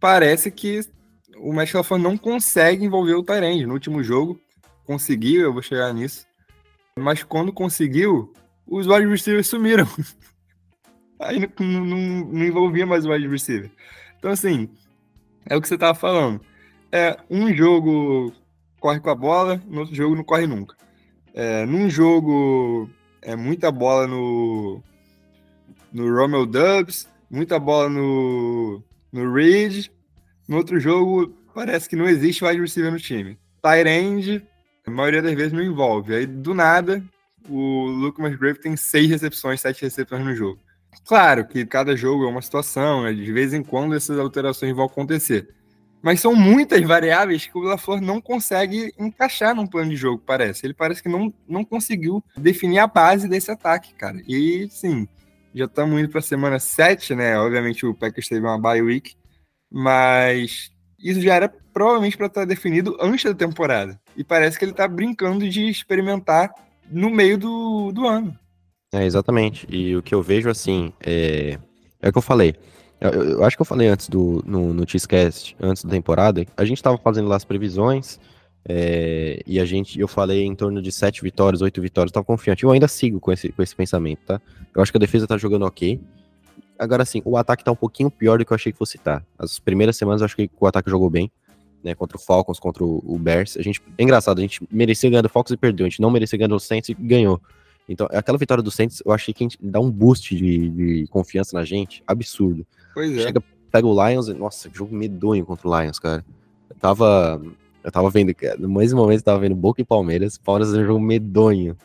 [0.00, 0.80] Parece que
[1.38, 3.64] o Matt LaFleur não consegue envolver o Tyrande.
[3.64, 4.40] No último jogo,
[4.84, 6.26] conseguiu, eu vou chegar nisso.
[6.98, 8.32] Mas quando conseguiu,
[8.66, 9.86] os wide receivers sumiram.
[11.20, 13.70] Aí não, não, não, envolvia mais o wide receiver.
[14.18, 14.68] Então, assim,
[15.46, 16.40] é o que você tava falando.
[16.90, 18.32] É, um jogo
[18.80, 20.76] corre com a bola, no outro jogo não corre nunca.
[21.34, 22.88] É, num jogo
[23.20, 24.80] é muita bola no,
[25.92, 29.88] no Romeo Dubs, muita bola no, no Reed.
[30.46, 33.38] No outro jogo, parece que não existe wide receiver no time.
[33.62, 34.46] Tyrande,
[34.86, 36.14] a maioria das vezes não envolve.
[36.14, 37.02] Aí, do nada,
[37.48, 40.60] o Luke Musgrave tem seis recepções, sete recepções no jogo.
[41.06, 43.12] Claro que cada jogo é uma situação, né?
[43.12, 45.48] de vez em quando essas alterações vão acontecer.
[46.04, 50.66] Mas são muitas variáveis que o LaFleur não consegue encaixar num plano de jogo, parece.
[50.66, 54.20] Ele parece que não, não conseguiu definir a base desse ataque, cara.
[54.28, 55.08] E, sim,
[55.54, 57.38] já estamos indo para a semana 7, né?
[57.38, 59.14] Obviamente o Packers teve uma bye week,
[59.72, 60.70] mas
[61.02, 63.98] isso já era provavelmente para estar definido antes da temporada.
[64.14, 66.52] E parece que ele está brincando de experimentar
[66.90, 68.38] no meio do, do ano.
[68.92, 69.66] É, exatamente.
[69.70, 71.58] E o que eu vejo, assim, é,
[72.02, 72.54] é o que eu falei.
[73.12, 76.64] Eu, eu acho que eu falei antes do no, no Cheesecast, antes da temporada, a
[76.64, 78.18] gente estava fazendo lá as previsões,
[78.66, 82.64] é, e a gente, eu falei em torno de sete vitórias, oito vitórias, estava confiante.
[82.64, 84.40] Eu ainda sigo com esse, com esse pensamento, tá?
[84.74, 86.00] Eu acho que a defesa tá jogando ok.
[86.78, 89.20] Agora sim, o ataque tá um pouquinho pior do que eu achei que fosse estar.
[89.20, 89.26] Tá.
[89.38, 91.30] As primeiras semanas eu acho que o ataque jogou bem,
[91.82, 91.94] né?
[91.94, 93.56] Contra o Falcons, contra o Bears.
[93.58, 95.86] A gente, é engraçado, a gente merecia ganhar do Falcons e perdeu.
[95.86, 97.40] A gente não merecia ganhar do Saints e ganhou.
[97.86, 101.64] Então, aquela vitória do Saints, eu achei que dá um boost de, de confiança na
[101.64, 102.66] gente, absurdo.
[102.94, 103.22] Pois é.
[103.22, 106.24] Chega, pega o Lions, nossa, jogo medonho contra o Lions, cara.
[106.70, 107.42] Eu tava,
[107.82, 110.86] eu tava vendo, no mesmo momento eu tava vendo Boca e Palmeiras, Palmeiras fazendo um
[110.86, 111.76] jogo medonho.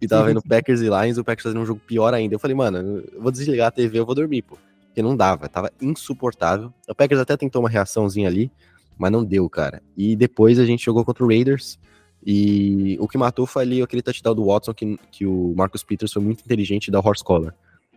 [0.00, 2.34] E tava vendo Packers e Lions, o Packers fazendo um jogo pior ainda.
[2.34, 4.56] Eu falei, mano, eu vou desligar a TV, eu vou dormir, pô.
[4.86, 6.72] Porque não dava, tava insuportável.
[6.88, 8.50] O Packers até tentou uma reaçãozinha ali,
[8.96, 9.82] mas não deu, cara.
[9.96, 11.78] E depois a gente jogou contra o Raiders,
[12.24, 16.12] e o que matou foi ali aquele touchdown do Watson que, que o Marcus Peters
[16.12, 17.54] foi muito inteligente da horse collar,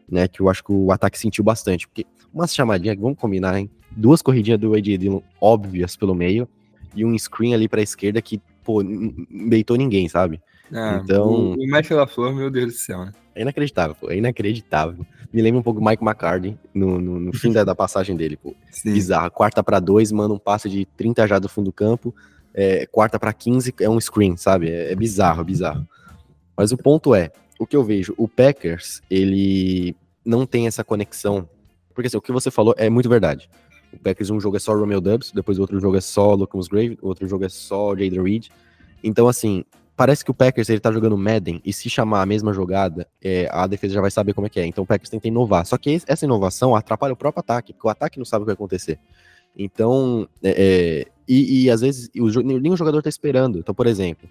[0.10, 0.28] né?
[0.28, 1.88] Que eu acho que o ataque sentiu bastante.
[1.88, 3.70] Porque umas chamadinhas, vamos combinar, hein?
[3.92, 6.48] Duas corridinhas do AJ Dillon óbvias pelo meio
[6.96, 9.14] e um screen ali pra esquerda que, pô, não
[9.50, 10.42] deitou ninguém, sabe?
[10.74, 11.28] Ah, então.
[11.28, 13.12] O, o Matt LaFleur, meu Deus do céu, né?
[13.36, 14.10] É inacreditável, pô.
[14.10, 15.06] É inacreditável.
[15.32, 18.38] Me lembra um pouco do Mike McCartney no, no, no fim da, da, passagem dele,
[18.38, 18.54] pô.
[18.70, 18.94] Sim.
[18.94, 19.32] Bizarro.
[19.32, 22.14] Quarta para dois, manda um passe de 30 já do fundo do campo
[22.54, 24.70] é, quarta para 15 é um screen, sabe?
[24.70, 25.88] É, é bizarro, bizarro.
[26.56, 29.95] Mas o ponto é, o que eu vejo, o Packers, ele
[30.26, 31.47] não tem essa conexão.
[31.93, 33.47] Porque assim, o que você falou é muito verdade.
[33.93, 36.97] O Packers, um jogo é só Romeo Dubs, depois outro jogo é só Luke Musgrave,
[37.04, 38.47] o outro jogo é só Jaden Reed.
[39.04, 39.63] Então, assim,
[39.95, 43.47] parece que o Packers, ele tá jogando Madden, e se chamar a mesma jogada, é,
[43.52, 44.65] a defesa já vai saber como é que é.
[44.65, 45.63] Então o Packers tenta inovar.
[45.63, 48.47] Só que essa inovação atrapalha o próprio ataque, porque o ataque não sabe o que
[48.47, 48.97] vai acontecer.
[49.56, 53.60] Então, é, é e, e, às vezes o, nenhum jogador tá esperando.
[53.60, 54.28] Então, por exemplo,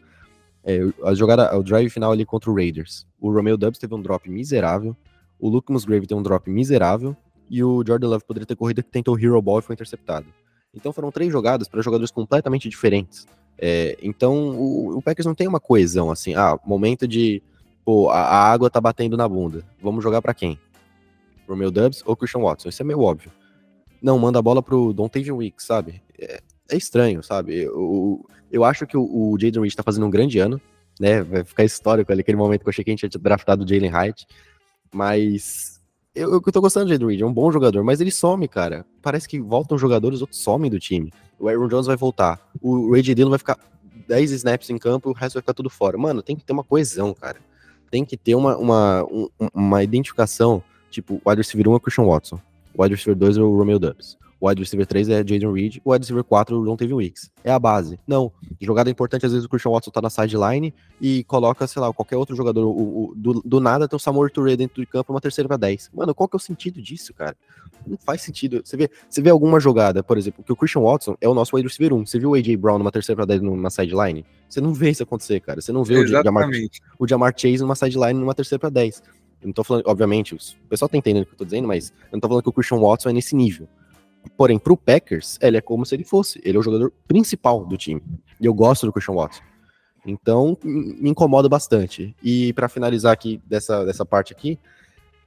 [0.65, 3.07] é, a jogada, o drive final ali contra o Raiders.
[3.21, 4.97] O Romeo Dubs teve um drop miserável.
[5.39, 7.17] O Luke Musgrave teve um drop miserável.
[7.49, 10.27] E o Jordan Love poderia ter corrido que tentou o Hero Ball e foi interceptado.
[10.73, 13.27] Então foram três jogadas para jogadores completamente diferentes.
[13.59, 16.35] É, então o, o, Packers não tem uma coesão assim.
[16.35, 17.43] Ah, momento de.
[17.85, 19.65] Pô, a, a água tá batendo na bunda.
[19.83, 20.59] Vamos jogar para quem?
[21.49, 22.69] Romeo Dubs ou Christian Watson?
[22.69, 23.33] Isso é meio óbvio.
[24.01, 26.01] Não, manda a bola pro Dontavian Weeks, sabe?
[26.19, 27.57] É, é estranho, sabe?
[27.63, 30.61] Eu, eu acho que o, o Jaden Reed tá fazendo um grande ano,
[30.99, 31.23] né?
[31.23, 33.69] Vai ficar histórico ali, aquele momento que eu achei que a gente tinha draftado o
[33.69, 34.27] Jalen Hyde.
[34.93, 35.81] Mas
[36.15, 38.85] eu, eu tô gostando do Jaden Reed, é um bom jogador, mas ele some, cara.
[39.01, 41.13] Parece que voltam jogadores, outros somem do time.
[41.39, 42.39] O Aaron Jones vai voltar.
[42.61, 43.59] O Ray Dillon vai ficar
[44.07, 45.97] 10 snaps em campo, o resto vai ficar tudo fora.
[45.97, 47.39] Mano, tem que ter uma coesão, cara.
[47.91, 49.07] Tem que ter uma, uma,
[49.55, 50.63] uma identificação.
[50.91, 52.41] Tipo, o wide receiver 1 é o Christian Watson.
[52.75, 54.19] O wide receiver 2 é o Romeo Dubs.
[54.41, 57.31] O wide receiver 3 é Jaden Reed, o wide receiver 4 não teve Weeks.
[57.45, 58.01] É a base.
[58.07, 58.33] Não.
[58.59, 62.17] Jogada importante, às vezes o Christian Watson tá na sideline e coloca, sei lá, qualquer
[62.17, 62.65] outro jogador.
[62.67, 65.59] O, o, do, do, nada tem o Samuel Touré dentro do campo, uma terceira para
[65.59, 65.91] 10.
[65.95, 67.37] Mano, qual que é o sentido disso, cara?
[67.87, 68.63] Não faz sentido.
[68.65, 71.55] Você vê, você vê alguma jogada, por exemplo, que o Christian Watson é o nosso
[71.55, 72.07] wide receiver 1.
[72.07, 72.57] Você viu o A.J.
[72.57, 74.25] Brown numa terceira para 10 numa sideline?
[74.49, 75.61] Você não vê isso acontecer, cara.
[75.61, 76.19] Você não vê Exatamente.
[76.19, 79.03] o Jamar, o Jamar Chase numa sideline numa terceira para 10.
[79.43, 81.91] Eu não tô falando, obviamente, o pessoal tá entendendo o que eu tô dizendo, mas
[81.91, 83.69] eu não tô falando que o Christian Watson é nesse nível.
[84.37, 86.41] Porém, pro Packers, ele é como se ele fosse.
[86.45, 88.03] Ele é o jogador principal do time.
[88.41, 89.43] E eu gosto do Christian Watson.
[90.07, 92.15] Então, me incomoda bastante.
[92.23, 94.59] E para finalizar aqui dessa, dessa parte aqui,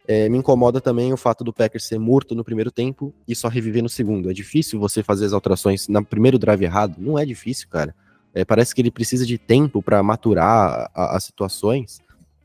[0.07, 3.47] é, me incomoda também o fato do Packers ser morto no primeiro tempo e só
[3.47, 4.29] reviver no segundo.
[4.29, 6.95] É difícil você fazer as alterações no primeiro drive errado?
[6.97, 7.95] Não é difícil, cara.
[8.33, 12.01] É, parece que ele precisa de tempo para maturar a, as situações.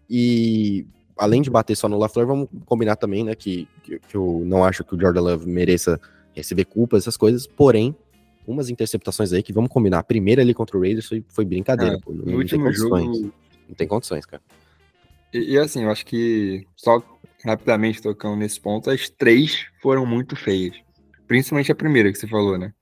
[0.09, 4.43] E além de bater só no LaFleur, vamos combinar também, né, que, que, que eu
[4.45, 6.01] não acho que o Jordan Love mereça
[6.39, 7.95] receber culpa, essas coisas, porém,
[8.47, 9.99] umas interceptações aí que vamos combinar.
[9.99, 12.13] A primeira ali contra o Raiders foi, foi brincadeira, é, pô.
[12.13, 13.05] Não, Não, tem condições.
[13.19, 13.33] jogo.
[13.69, 14.43] Não tem condições, cara.
[15.33, 17.03] E, e assim, eu acho que, só
[17.45, 20.75] rapidamente tocando nesse ponto, as três foram muito feias.
[21.27, 22.73] Principalmente a primeira que você falou, né?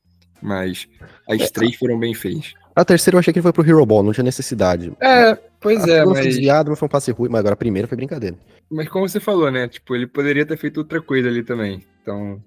[0.41, 0.87] Mas
[1.29, 2.55] as É, três foram bem feias.
[2.75, 4.93] A terceira eu achei que ele foi pro Hero Ball, não tinha necessidade.
[5.01, 7.55] É, pois a é, segunda foi mas, desviado, não foi um passe ruim, mas agora
[7.55, 8.37] a primeira foi brincadeira.
[8.71, 9.67] mas como você falou, né?
[9.67, 11.83] Tipo, ele poderia ter feito outra coisa ali também.
[12.03, 12.41] Então.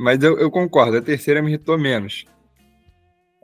[0.00, 2.24] Mas eu, eu concordo, a terceira me irritou menos.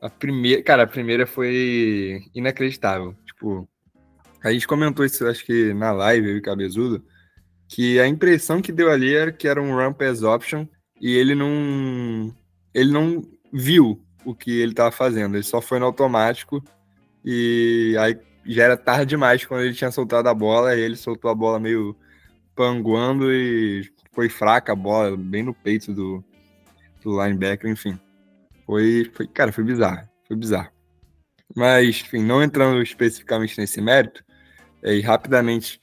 [0.01, 3.15] A primeira, cara, a primeira foi inacreditável.
[3.27, 3.69] Tipo,
[4.43, 7.05] a gente comentou isso, acho que na live, eu e Cabezudo,
[7.69, 10.67] que a impressão que deu ali era que era um run pass option
[10.99, 12.35] e ele não
[12.73, 16.65] ele não viu o que ele tava fazendo, ele só foi no automático
[17.23, 21.31] e aí já era tarde demais quando ele tinha soltado a bola, e ele soltou
[21.31, 21.95] a bola meio
[22.55, 26.25] panguando e foi fraca a bola, bem no peito do,
[27.07, 27.99] do linebacker, enfim.
[28.67, 30.69] Foi, foi, cara, foi bizarro, foi bizarro.
[31.55, 34.25] Mas, enfim, não entrando especificamente nesse mérito,
[34.83, 35.81] é, e rapidamente,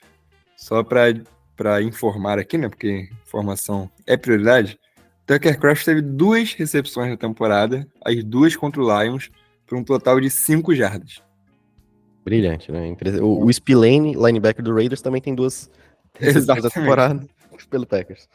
[0.58, 4.78] só para informar aqui, né, porque informação é prioridade,
[5.26, 9.32] Tucker Craft teve duas recepções na temporada, as duas contra o Lions,
[9.66, 11.24] por um total de cinco jardas.
[12.26, 12.94] Brilhante, né?
[13.22, 15.70] O, o Spillane, linebacker do Raiders, também tem duas
[16.14, 16.74] recepções da Exatamente.
[16.74, 17.28] temporada
[17.70, 18.28] pelo Packers.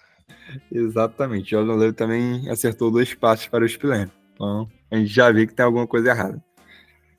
[0.71, 1.51] Exatamente.
[1.51, 4.11] Jordan Love também acertou dois passes para o Spillane.
[4.35, 6.43] Então, a gente já vê que tem alguma coisa errada.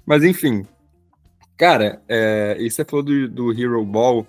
[0.05, 0.65] Mas, enfim.
[1.57, 4.25] Cara, é, e você falou do, do Hero Ball.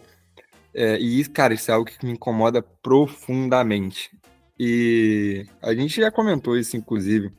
[0.75, 4.11] é, e, cara, isso é algo que me incomoda profundamente.
[4.59, 7.33] E a gente já comentou isso, inclusive,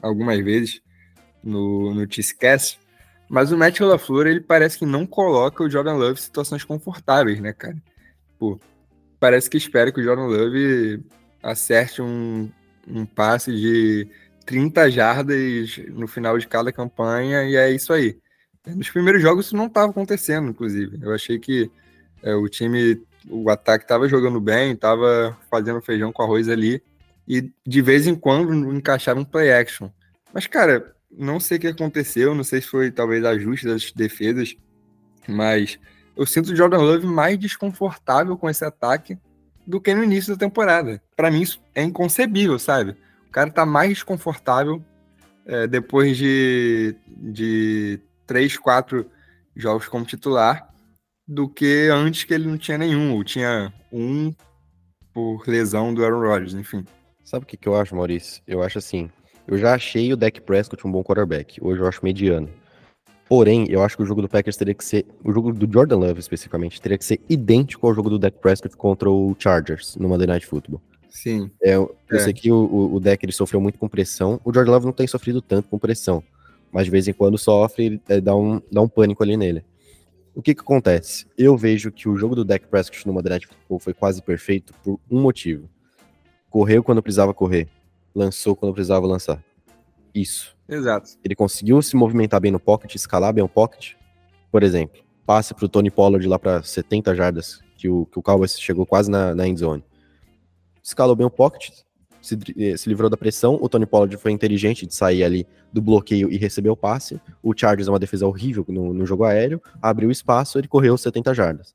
[0.00, 0.80] algumas vezes
[1.42, 2.80] no, no Tiscast.
[3.28, 7.40] Mas o Matt LaFleur, ele parece que não coloca o Jordan Love em situações confortáveis,
[7.40, 7.76] né, cara?
[8.38, 8.58] Pô,
[9.18, 11.02] parece que espera que o Jordan Love
[11.42, 12.50] acerte um,
[12.86, 14.08] um passe de
[14.44, 18.18] 30 jardas no final de cada campanha e é isso aí.
[18.66, 20.98] Nos primeiros jogos isso não estava acontecendo, inclusive.
[21.00, 21.70] Eu achei que
[22.22, 26.82] é, o time, o ataque estava jogando bem, estava fazendo feijão com arroz ali
[27.28, 29.90] e de vez em quando encaixava um play action.
[30.32, 34.54] Mas, cara, não sei o que aconteceu, não sei se foi talvez ajuste das defesas,
[35.28, 35.78] mas
[36.16, 39.18] eu sinto o Jordan Love mais desconfortável com esse ataque
[39.66, 41.02] do que no início da temporada.
[41.14, 42.96] Para mim isso é inconcebível, sabe?
[43.28, 44.82] O cara tá mais desconfortável
[45.44, 49.10] é, depois de, de três, quatro
[49.54, 50.72] jogos como titular
[51.26, 54.32] do que antes que ele não tinha nenhum, ou tinha um
[55.12, 56.84] por lesão do Aaron Rodgers, enfim.
[57.24, 58.42] Sabe o que, que eu acho, Maurício?
[58.46, 59.10] Eu acho assim.
[59.48, 61.58] Eu já achei o Dak Prescott um bom quarterback.
[61.60, 62.48] Hoje eu acho mediano.
[63.28, 65.04] Porém, eu acho que o jogo do Packers teria que ser.
[65.24, 68.76] O jogo do Jordan Love, especificamente, teria que ser idêntico ao jogo do Dak Prescott
[68.76, 70.80] contra o Chargers no Monday Night Football.
[71.08, 71.50] Sim.
[71.62, 72.18] É, eu É.
[72.20, 74.40] sei que o, o, Dak ele sofreu muito com pressão.
[74.44, 76.22] O Jordan Love não tem sofrido tanto com pressão.
[76.70, 79.64] Mas de vez em quando sofre, é, dá, um, dá um pânico ali nele.
[80.34, 81.26] O que que acontece?
[81.36, 84.74] Eu vejo que o jogo do Dak Prescott no Monday Night Football foi quase perfeito
[84.84, 85.68] por um motivo.
[86.50, 87.66] Correu quando precisava correr.
[88.14, 89.42] Lançou quando precisava lançar.
[90.14, 90.55] Isso.
[90.68, 91.10] Exato.
[91.24, 93.94] Ele conseguiu se movimentar bem no pocket, escalar bem o pocket.
[94.50, 98.58] Por exemplo, passe pro Tony Pollard lá para 70 jardas, que o, que o Cowboys
[98.58, 99.84] chegou quase na, na end zone.
[100.82, 101.70] Escalou bem o pocket,
[102.20, 103.58] se, eh, se livrou da pressão.
[103.60, 107.20] O Tony Pollard foi inteligente de sair ali do bloqueio e receber o passe.
[107.42, 111.34] O Chargers é uma defesa horrível no, no jogo aéreo, abriu espaço, ele correu 70
[111.34, 111.74] jardas.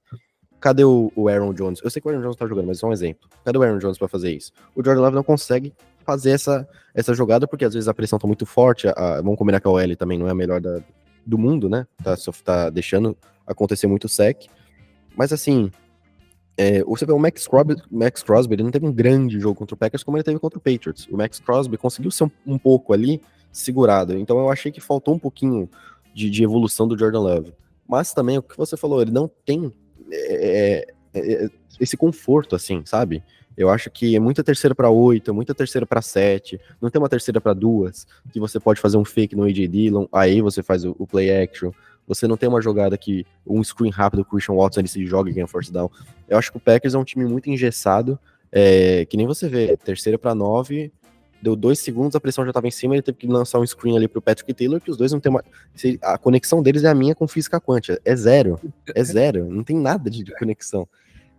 [0.60, 1.82] Cadê o, o Aaron Jones?
[1.84, 3.28] Eu sei que o Aaron Jones tá jogando, mas só um exemplo.
[3.44, 4.52] Cadê o Aaron Jones para fazer isso?
[4.76, 5.74] O Jordan Love não consegue
[6.06, 8.88] fazer essa, essa jogada, porque às vezes a pressão tá muito forte.
[8.88, 10.82] a- vamos combinar que a OL também não é a melhor da-
[11.26, 11.86] do mundo, né?
[12.04, 14.48] Tá, só tá deixando acontecer muito sec.
[15.16, 15.72] Mas assim,
[16.58, 19.74] É, você vê o Max Crosby, Max Crosby, ele não teve um grande jogo contra
[19.74, 21.08] o Packers como ele teve contra o Patriots.
[21.10, 24.18] O Max Crosby conseguiu ser um, um pouco ali segurado.
[24.18, 25.70] Então eu achei que faltou um pouquinho
[26.14, 27.54] de, de, evolução do Jordan Love.
[27.88, 29.72] Mas também o que você falou, ele não tem
[30.12, 33.24] é, é, é esse conforto, assim, sabe?
[33.58, 37.02] Eu acho que é muita terceira para oito, é muita terceira para sete, não tem
[37.02, 40.64] uma terceira para duas, que você pode fazer um fake no AJ Dillon, aí você
[40.64, 41.72] faz o, o, play action.
[42.08, 45.30] Você não tem uma jogada que um screen rápido o Christian Watson ele se joga
[45.30, 45.90] e ganha force down.
[46.28, 48.18] Eu acho que o Packers é um time muito engessado,
[48.52, 50.92] é, que nem você vê, terceira para nove,
[51.42, 53.98] deu dois segundos, a pressão já estava em cima, ele teve que lançar um screen
[53.98, 55.44] ali pro Patrick Taylor, que os dois não tem uma.
[56.02, 58.00] A conexão deles é a minha com física quântica.
[58.06, 58.60] É zero.
[58.94, 59.46] É zero.
[59.46, 60.88] Não tem nada de conexão.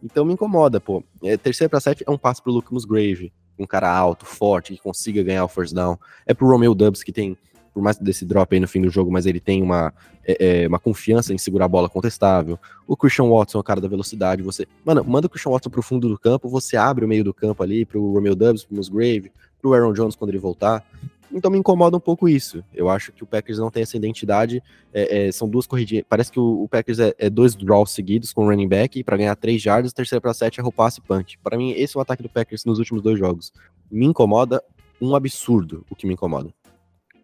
[0.03, 1.03] Então me incomoda, pô.
[1.23, 4.81] É, terceira para sete é um passo pro Luke Musgrave, um cara alto, forte, que
[4.81, 5.99] consiga ganhar o first down.
[6.27, 7.37] É pro Romeo Dubs, que tem,
[7.73, 9.93] por mais desse drop aí no fim do jogo, mas ele tem uma,
[10.27, 12.59] é, é, uma confiança em segurar a bola contestável.
[12.87, 14.43] O Christian Watson é o cara da velocidade.
[14.43, 17.33] Você, mano, manda o Christian Watson pro fundo do campo, você abre o meio do
[17.33, 20.85] campo ali pro Romeo Dubs, pro Musgrave, pro Aaron Jones quando ele voltar.
[21.33, 22.63] Então me incomoda um pouco isso.
[22.75, 24.63] Eu acho que o Packers não tem essa identidade.
[24.93, 26.05] É, é, são duas corridinhas.
[26.09, 29.17] Parece que o, o Packers é, é, dois draws seguidos com running back e para
[29.17, 31.39] ganhar três jardas, terceira para sete é roupasse e punch.
[31.39, 33.53] Para mim, esse é o ataque do Packers nos últimos dois jogos.
[33.91, 34.63] Me incomoda
[35.01, 36.51] um absurdo o que me incomoda.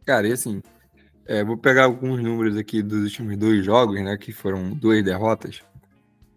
[0.04, 0.62] Cara, e assim,
[1.26, 4.16] é, vou pegar alguns números aqui dos últimos dois jogos, né?
[4.16, 5.62] Que foram duas derrotas.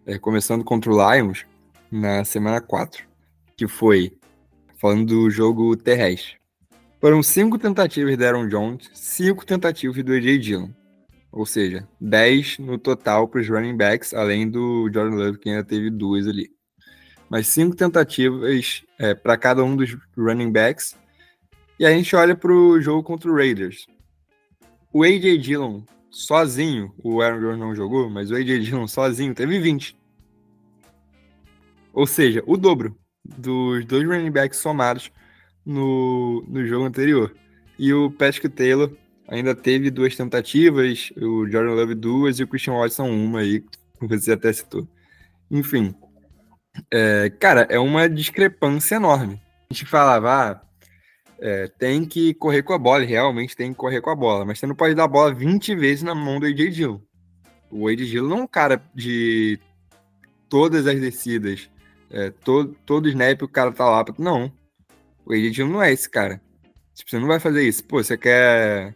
[0.04, 1.46] É, começando contra o Lions
[1.90, 3.04] na semana 4,
[3.56, 4.18] que foi
[4.78, 6.41] falando do jogo terrestre.
[7.02, 10.70] Foram cinco tentativas de Aaron Jones, cinco tentativas do AJ Dillon.
[11.32, 15.64] Ou seja, 10 no total para os running backs, além do Jordan Love, que ainda
[15.64, 16.48] teve duas ali.
[17.28, 20.96] Mas cinco tentativas é, para cada um dos running backs.
[21.76, 23.84] E a gente olha para o jogo contra o Raiders.
[24.92, 29.58] O AJ Dillon sozinho, o Aaron Jones não jogou, mas o AJ Dillon sozinho teve
[29.58, 29.98] 20.
[31.92, 35.10] Ou seja, o dobro dos dois running backs somados
[35.64, 37.34] no, no jogo anterior.
[37.78, 38.92] E o Patrick Taylor
[39.28, 44.06] ainda teve duas tentativas, o Jordan Love duas e o Christian Watson uma aí, que
[44.06, 44.86] você até citou.
[45.50, 45.94] Enfim,
[46.90, 49.40] é, cara, é uma discrepância enorme.
[49.70, 50.62] A gente falava, ah,
[51.38, 54.58] é, tem que correr com a bola, realmente tem que correr com a bola, mas
[54.58, 57.00] você não pode dar a bola 20 vezes na mão do AJ Dillon.
[57.70, 59.58] O AJ Dillon não é um cara de
[60.48, 61.70] todas as descidas,
[62.10, 64.04] é, todo, todo snap o cara tá lá.
[64.18, 64.52] Não,
[65.26, 66.40] o AJ Dillon não é esse cara.
[66.94, 67.84] Tipo, você não vai fazer isso.
[67.84, 68.94] Pô, você quer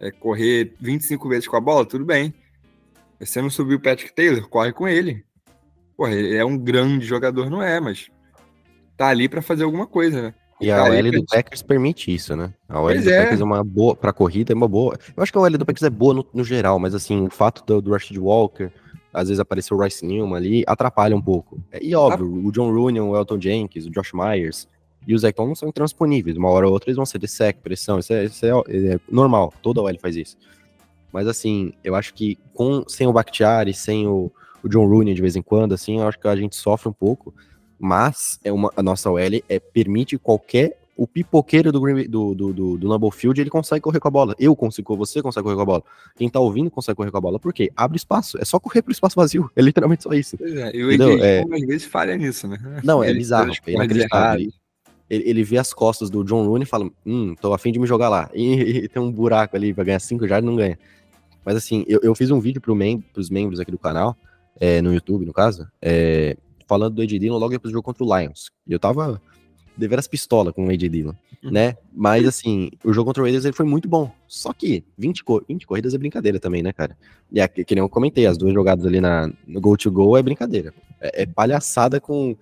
[0.00, 1.86] é, correr 25 vezes com a bola?
[1.86, 2.34] Tudo bem.
[3.20, 4.48] Você não subiu o Patrick Taylor?
[4.48, 5.24] Corre com ele.
[5.96, 8.10] Pô, ele é um grande jogador, não é, mas
[8.96, 10.34] tá ali para fazer alguma coisa, né?
[10.60, 12.52] E a OL do Packers permite isso, né?
[12.68, 13.22] A OL do é.
[13.22, 14.98] Packers é uma boa pra corrida, é uma boa.
[15.14, 17.30] Eu acho que a OL do Packers é boa no, no geral, mas assim, o
[17.30, 18.70] fato do, do Rashid Walker,
[19.12, 21.60] às vezes apareceu o Rice Newman ali, atrapalha um pouco.
[21.80, 22.48] E óbvio, ah.
[22.48, 24.68] o John Rooney, o Elton Jenkins, o Josh Myers,
[25.06, 26.36] e os Ecton não são intransponíveis.
[26.36, 27.98] Uma hora ou outra eles vão ser de sec, pressão.
[27.98, 29.54] Isso é, isso é, é normal.
[29.62, 30.36] Toda OL faz isso.
[31.12, 35.22] Mas assim, eu acho que com, sem o Bakhtiari, sem o, o, John Rooney de
[35.22, 37.32] vez em quando, assim, eu acho que a gente sofre um pouco.
[37.78, 40.76] Mas é uma, a nossa OL é, permite qualquer.
[40.98, 44.34] O pipoqueiro do, do, do, do, do Lambeau Field, ele consegue correr com a bola.
[44.38, 45.82] Eu consigo, você consegue correr com a bola.
[46.16, 47.38] Quem tá ouvindo consegue correr com a bola.
[47.38, 47.70] Por quê?
[47.76, 48.38] Abre espaço.
[48.40, 49.50] É só correr pro espaço vazio.
[49.54, 50.38] É literalmente só isso.
[50.40, 51.40] É, e o AJ, é...
[51.42, 52.80] às vezes falha nisso, né?
[52.82, 53.52] Não, é bizarro.
[53.66, 54.50] É inacreditável
[55.08, 57.86] ele, ele vê as costas do John Rooney e fala, hum, tô afim de me
[57.86, 58.30] jogar lá.
[58.34, 60.78] E, e tem um buraco ali pra ganhar 5 jardas, não ganha.
[61.44, 64.16] Mas assim, eu, eu fiz um vídeo pro mem pros membros aqui do canal,
[64.58, 68.04] é, no YouTube, no caso, é, falando do Ed Dillon logo depois do jogo contra
[68.04, 68.50] o Lions.
[68.66, 69.20] E eu tava
[69.76, 71.12] deveras pistola com o Ed Dillon,
[71.42, 71.50] uhum.
[71.50, 71.76] né?
[71.92, 74.10] Mas assim, o jogo contra o Raiders ele foi muito bom.
[74.26, 76.96] Só que 20, cor 20 corridas é brincadeira também, né, cara?
[77.30, 80.16] E é, que nem eu comentei, as duas jogadas ali na, no Go to Go
[80.16, 80.72] é brincadeira.
[81.00, 82.36] É, é palhaçada com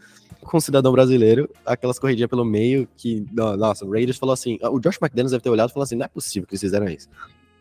[0.45, 4.79] com o cidadão brasileiro, aquelas corridinhas pelo meio que, nossa, o Raiders falou assim, o
[4.79, 7.09] Josh McDaniels deve ter olhado e falou assim, não é possível que eles fizeram isso.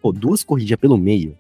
[0.01, 1.37] Pô, duas corridinhas pelo meio.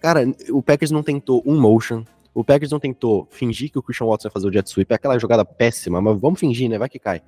[0.00, 2.02] Cara, o Packers não tentou um motion,
[2.34, 4.94] o Packers não tentou fingir que o Christian Watson ia fazer o jet sweep, é
[4.94, 7.22] aquela jogada péssima, mas vamos fingir, né, vai que cai.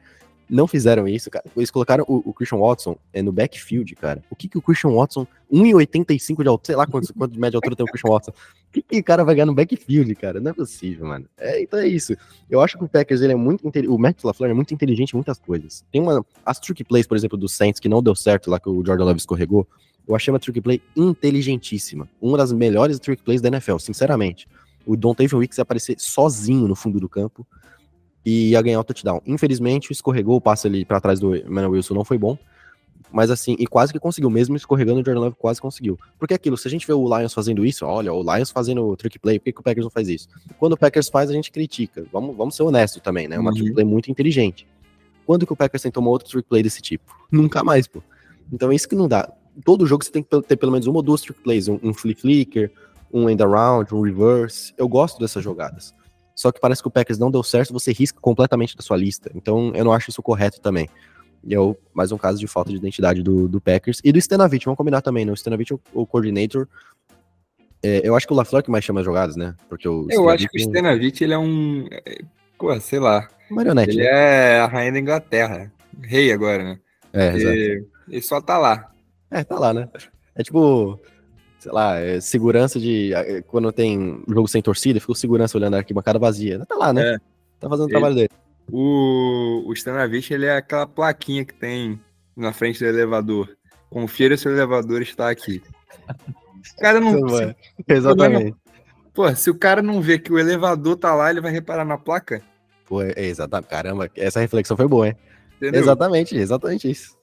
[0.48, 1.44] Não fizeram isso, cara.
[1.54, 4.22] Eles colocaram o, o Christian Watson é, no backfield, cara.
[4.30, 7.58] O que que o Christian Watson, 1,85 de altura, sei lá quanto, quanto de média
[7.58, 8.30] altura tem o Christian Watson.
[8.30, 10.40] O que que o cara vai ganhar no backfield, cara?
[10.40, 11.26] Não é possível, mano.
[11.36, 12.16] É, então é isso.
[12.48, 15.16] Eu acho que o Packers, ele é muito o Matt LaFleur é muito inteligente em
[15.16, 15.84] muitas coisas.
[15.92, 18.70] Tem uma, as trick plays, por exemplo, do Saints, que não deu certo lá que
[18.70, 19.68] o Jordan Love escorregou,
[20.08, 22.08] eu achei uma trick play inteligentíssima.
[22.20, 24.48] Uma das melhores trick plays da NFL, sinceramente.
[24.86, 27.46] O Don Tavion Wicks aparecer sozinho no fundo do campo
[28.28, 29.22] e ia ganhar o touchdown.
[29.24, 32.36] Infelizmente, escorregou o passe ali para trás do Emmanuel Wilson, não foi bom.
[33.10, 35.98] Mas assim, e quase que conseguiu, mesmo escorregando, o Jordan Love quase conseguiu.
[36.18, 39.18] Porque aquilo, se a gente vê o Lions fazendo isso, olha, o Lions fazendo trick
[39.18, 40.28] play, por que, que o Packers não faz isso?
[40.58, 42.04] Quando o Packers faz, a gente critica.
[42.12, 43.38] Vamos, vamos ser honestos também, né?
[43.38, 43.56] Uma uhum.
[43.56, 44.68] trick play muito inteligente.
[45.24, 47.16] Quando que o Packers tentou uma outra trick play desse tipo?
[47.32, 48.02] Nunca mais, pô.
[48.52, 49.32] Então é isso que não dá.
[49.64, 51.94] Todo jogo você tem que ter pelo menos uma ou duas trick plays, um, um
[51.94, 52.70] flip flicker,
[53.10, 54.74] um end around, um reverse.
[54.76, 55.94] Eu gosto dessas jogadas.
[56.38, 59.28] Só que parece que o Packers não deu certo, você risca completamente da sua lista.
[59.34, 60.88] Então eu não acho isso correto também.
[61.42, 61.58] E é
[61.92, 64.00] mais um caso de falta de identidade do, do Packers.
[64.04, 65.32] E do Stenavich, vamos combinar também, né?
[65.32, 66.68] O Stenavich, o, o coordinator.
[67.82, 69.56] É, eu acho que o LaFleur que mais chama as jogadas, né?
[69.68, 71.88] Porque o eu acho que o Stenavich, ele é um.
[71.90, 72.20] É,
[72.56, 73.28] pô, sei lá.
[73.50, 73.90] Marionete.
[73.90, 74.08] Ele né?
[74.08, 75.72] é a rainha da Inglaterra.
[76.00, 76.78] Rei agora, né?
[77.12, 77.90] É, exato.
[78.08, 78.92] Ele só tá lá.
[79.28, 79.88] É, tá lá, né?
[80.36, 81.00] É tipo
[81.58, 83.12] sei lá, é segurança de.
[83.14, 86.64] É, quando tem jogo sem torcida, fica o segurança olhando a arquibancada vazia.
[86.66, 87.14] Tá lá, né?
[87.14, 87.18] É.
[87.60, 88.30] Tá fazendo o trabalho dele.
[88.70, 92.00] O, o Stanavich, ele é aquela plaquinha que tem
[92.36, 93.56] na frente do elevador.
[93.90, 95.62] Confira se o elevador está aqui.
[96.76, 97.28] O cara não.
[97.28, 97.54] Se,
[97.88, 98.56] Exatamente.
[99.14, 101.98] Pô, se o cara não vê que o elevador tá lá, ele vai reparar na
[101.98, 102.40] placa?
[102.86, 103.68] Pô, é, exatamente.
[103.68, 105.16] Caramba, essa reflexão foi boa, hein?
[105.56, 105.80] Entendeu?
[105.80, 107.16] Exatamente, exatamente isso.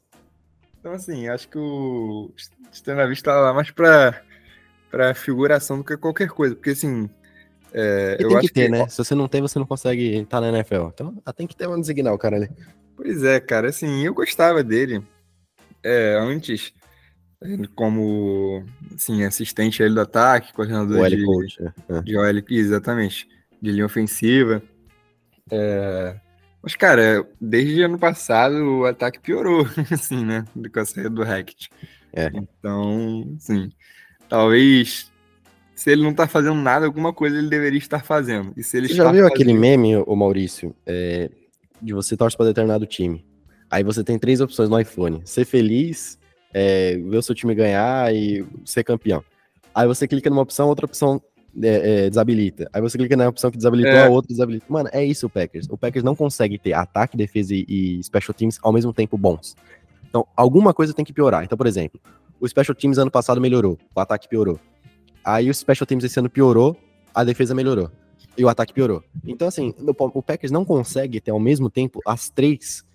[0.79, 2.31] Então, assim, acho que o
[2.71, 4.21] Stanavich tá lá mais pra,
[4.95, 6.55] pra figuração do que qualquer coisa.
[6.55, 7.09] Porque, assim,
[7.73, 8.69] é, eu tem acho que ter, que...
[8.69, 8.87] né?
[8.87, 10.87] Se você não tem, você não consegue estar na NFL.
[10.93, 12.49] Então ah, tem que ter um designar o cara ali.
[12.95, 15.03] Pois é, cara, assim, eu gostava dele
[15.83, 16.71] é, antes,
[17.75, 18.63] como
[18.95, 21.57] assim, assistente ele do ataque, coordenador de, coach,
[21.89, 22.01] é.
[22.01, 23.27] de OL, exatamente,
[23.61, 24.63] de linha ofensiva.
[25.51, 26.15] É,
[26.63, 30.45] mas, cara, desde ano passado o ataque piorou, assim, né?
[30.73, 31.69] Com a saída do Hackett.
[32.13, 32.31] É.
[32.33, 33.69] Então, sim,
[34.27, 35.11] talvez
[35.75, 38.53] se ele não tá fazendo nada, alguma coisa ele deveria estar fazendo.
[38.55, 39.27] E se ele você já viu fazendo...
[39.27, 41.29] aquele meme, o Maurício, é,
[41.81, 43.25] de você torce para determinado time?
[43.69, 46.17] Aí você tem três opções no iPhone: ser feliz,
[46.53, 49.23] é, ver o seu time ganhar e ser campeão.
[49.73, 51.21] Aí você clica numa opção, outra opção
[51.61, 52.69] é, é, desabilita.
[52.71, 54.05] Aí você clica na opção que desabilitou, é.
[54.05, 54.65] a outra desabilita.
[54.69, 55.67] Mano, é isso o Packers.
[55.69, 59.55] O Packers não consegue ter ataque, defesa e, e special teams ao mesmo tempo bons.
[60.07, 61.43] Então, alguma coisa tem que piorar.
[61.43, 61.99] Então, por exemplo,
[62.39, 64.59] o special teams ano passado melhorou, o ataque piorou.
[65.25, 66.77] Aí o Special Teams esse ano piorou,
[67.11, 67.89] a defesa melhorou.
[68.37, 69.03] E o ataque piorou.
[69.25, 72.85] Então, assim, o Packers não consegue ter ao mesmo tempo as três,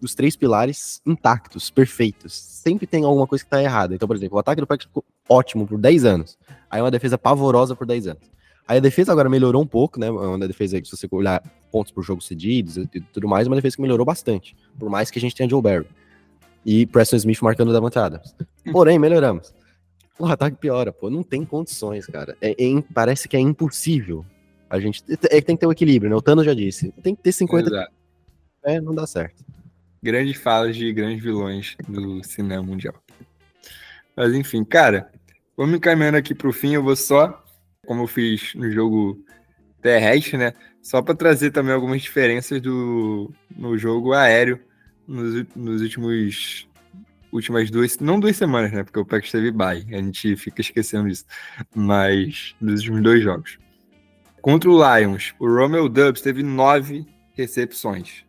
[0.00, 2.32] os três pilares intactos, perfeitos.
[2.32, 3.94] Sempre tem alguma coisa que tá errada.
[3.94, 6.38] Então, por exemplo, o ataque do Packers ficou ótimo por 10 anos.
[6.70, 8.22] Aí uma defesa pavorosa por 10 anos.
[8.66, 10.10] Aí a defesa agora melhorou um pouco, né?
[10.10, 13.82] Uma defesa, se você olhar pontos por jogo cedidos e tudo mais, uma defesa que
[13.82, 14.56] melhorou bastante.
[14.78, 15.86] Por mais que a gente tenha Joe Barry.
[16.66, 18.20] E Preston Smith marcando da bancada.
[18.72, 19.54] Porém, melhoramos.
[20.18, 21.08] O ataque piora, pô.
[21.08, 22.36] Não tem condições, cara.
[22.40, 24.26] É, é, parece que é impossível.
[24.68, 26.16] A gente é, tem que ter um equilíbrio, né?
[26.16, 26.92] O Thanos já disse.
[27.04, 27.68] Tem que ter 50.
[27.68, 27.92] Exato.
[28.64, 29.44] É, não dá certo.
[30.02, 32.94] Grandes falas de grandes vilões do cinema mundial.
[34.16, 35.08] Mas enfim, cara,
[35.56, 36.74] vamos encaminhando aqui pro fim.
[36.74, 37.44] Eu vou só,
[37.86, 39.22] como eu fiz no jogo
[39.80, 40.52] terrestre, né?
[40.82, 44.65] Só para trazer também algumas diferenças do no jogo aéreo
[45.06, 46.66] nos, nos últimos
[47.32, 48.82] últimas duas, não duas semanas, né?
[48.82, 51.24] Porque o Packers teve bye, a gente fica esquecendo isso.
[51.74, 53.58] Mas nos últimos dois jogos.
[54.40, 58.24] Contra o Lions, o Romeo Dubs teve nove recepções.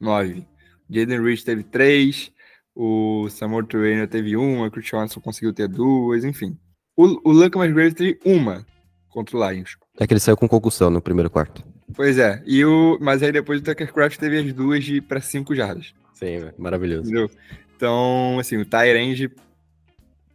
[0.00, 0.46] Nove.
[0.90, 2.32] Jaden Rich teve três,
[2.74, 6.58] o Samuel Trainer teve uma, o Christian Watson conseguiu ter duas, enfim.
[6.96, 8.66] O, o Lucas Musgrave teve uma
[9.08, 9.76] contra o Lions.
[9.98, 11.64] É que ele saiu com concussão no primeiro quarto.
[11.94, 15.20] Pois é, e o, mas aí depois o Tucker Craft teve as duas de para
[15.20, 15.94] cinco jardas.
[16.22, 17.02] Sim, maravilhoso.
[17.02, 17.30] Entendeu?
[17.74, 19.28] Então, assim, o Tyrande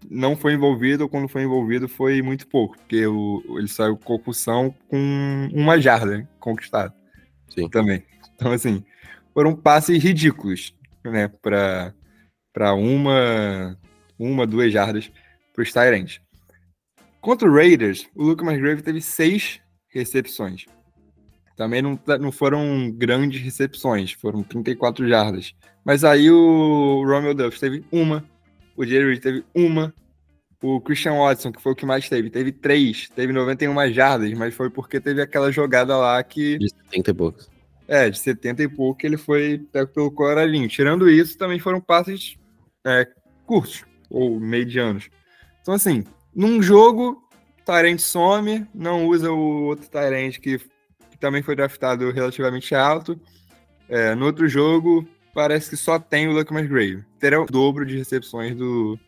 [0.10, 4.18] não foi envolvido, ou quando foi envolvido foi muito pouco, porque o, ele saiu com
[4.18, 6.94] concussão com uma jarda conquistada.
[7.50, 7.70] Sim.
[7.70, 8.04] Também.
[8.36, 8.84] Então, assim,
[9.34, 10.76] foram passes ridículos,
[11.06, 11.94] né, para
[12.74, 13.78] uma,
[14.20, 15.10] uma, duas jardas
[15.54, 16.22] para os Tyrants.
[17.22, 19.60] Contra o Raiders, o Luke McGrave teve seis
[19.90, 20.66] recepções.
[21.58, 25.56] Também não, não foram grandes recepções, foram 34 jardas.
[25.84, 28.24] Mas aí o Romeo Duff teve uma,
[28.76, 29.92] o Jerry teve uma,
[30.62, 34.54] o Christian Watson, que foi o que mais teve, teve três, teve 91 jardas, mas
[34.54, 36.60] foi porque teve aquela jogada lá que.
[36.60, 37.50] De 70 e poucos.
[37.88, 40.68] É, de 70 e pouco ele foi pego pelo Coralinho.
[40.68, 42.38] Tirando isso, também foram passes
[42.86, 43.08] é,
[43.46, 45.10] curtos, ou medianos.
[45.62, 46.04] Então, assim,
[46.36, 47.28] num jogo,
[47.66, 50.60] Tyrant some, não usa o outro Tyrant que,
[51.18, 53.20] que também foi draftado relativamente alto.
[53.90, 57.04] É, no outro jogo, parece que só tem o Luck McGrave.
[57.20, 59.00] Terá o dobro de recepções do,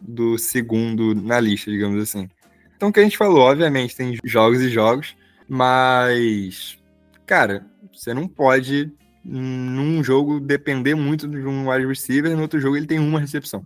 [0.00, 2.28] do segundo na lista, digamos assim.
[2.76, 5.16] Então, o que a gente falou, obviamente, tem jogos e jogos,
[5.48, 6.76] mas,
[7.24, 8.92] cara, você não pode
[9.24, 13.64] num jogo depender muito de um wide receiver, no outro jogo ele tem uma recepção.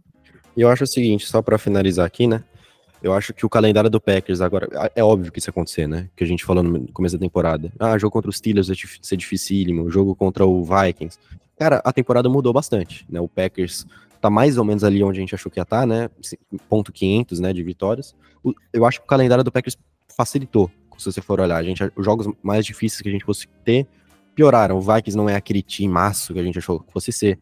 [0.57, 2.43] E eu acho o seguinte, só para finalizar aqui, né?
[3.03, 4.69] Eu acho que o calendário do Packers agora.
[4.95, 6.09] É óbvio que isso ia acontecer, né?
[6.15, 7.73] Que a gente falou no começo da temporada.
[7.79, 11.19] Ah, jogo contra os Steelers vai ser dificílimo, jogo contra o Vikings.
[11.59, 13.21] Cara, a temporada mudou bastante, né?
[13.21, 13.87] O Packers
[14.21, 16.09] tá mais ou menos ali onde a gente achou que ia estar, tá, né?
[16.69, 18.15] Ponto 500, né, de vitórias.
[18.73, 19.77] Eu acho que o calendário do Packers
[20.17, 21.57] facilitou, se você for olhar.
[21.57, 23.87] A gente, os jogos mais difíceis que a gente fosse ter
[24.35, 24.79] pioraram.
[24.79, 27.39] O Vikings não é aquele time maço que a gente achou que fosse ser.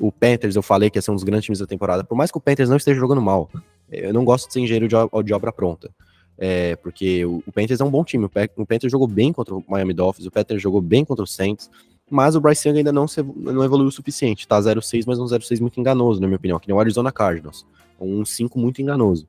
[0.00, 2.02] O Panthers, eu falei que ia ser um dos grandes times da temporada.
[2.02, 3.50] Por mais que o Panthers não esteja jogando mal,
[3.92, 5.90] eu não gosto de ser engenheiro de, de obra pronta.
[6.38, 8.24] É, porque o, o, Panthers é um bom time.
[8.24, 11.70] O, Panthers jogou bem contra o Miami Dolphins, o Panthers jogou bem contra o Saints,
[12.10, 14.46] mas o Bryce Young ainda não, se, não evoluiu o suficiente.
[14.48, 17.66] Tá 0-6, mas um 0-6 muito enganoso, na minha opinião, que nem o Arizona Cardinals.
[18.00, 19.26] Um 5 muito enganoso.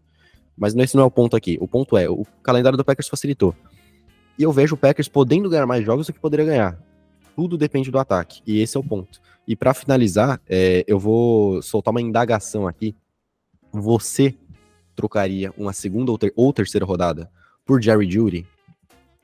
[0.57, 1.57] Mas esse não é o ponto aqui.
[1.61, 3.55] O ponto é, o calendário do Packers facilitou.
[4.37, 6.79] E eu vejo o Packers podendo ganhar mais jogos do que poderia ganhar.
[7.35, 8.41] Tudo depende do ataque.
[8.45, 9.21] E esse é o ponto.
[9.47, 12.95] E para finalizar, é, eu vou soltar uma indagação aqui.
[13.71, 14.35] Você
[14.95, 17.29] trocaria uma segunda ou, ter ou terceira rodada
[17.65, 18.45] por Jerry Judy,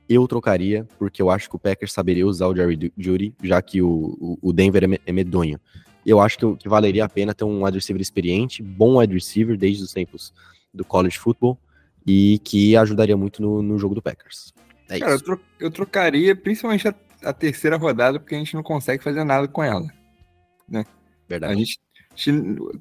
[0.07, 3.81] eu trocaria, porque eu acho que o Packers saberia usar o Jerry Judy, já que
[3.81, 5.59] o, o Denver é, é medonho.
[6.03, 9.55] Eu acho que, que, valeria a pena ter um wide receiver experiente, bom wide receiver
[9.55, 10.33] desde os tempos
[10.73, 11.59] do college football,
[12.07, 14.51] e que ajudaria muito no, no jogo do Packers.
[14.89, 18.63] É Cara, eu, tro eu, trocaria principalmente a, a, terceira rodada, porque a gente não
[18.63, 19.87] consegue fazer nada com ela.
[20.67, 20.83] Né?
[21.27, 21.53] Verdade.
[21.53, 21.79] A gente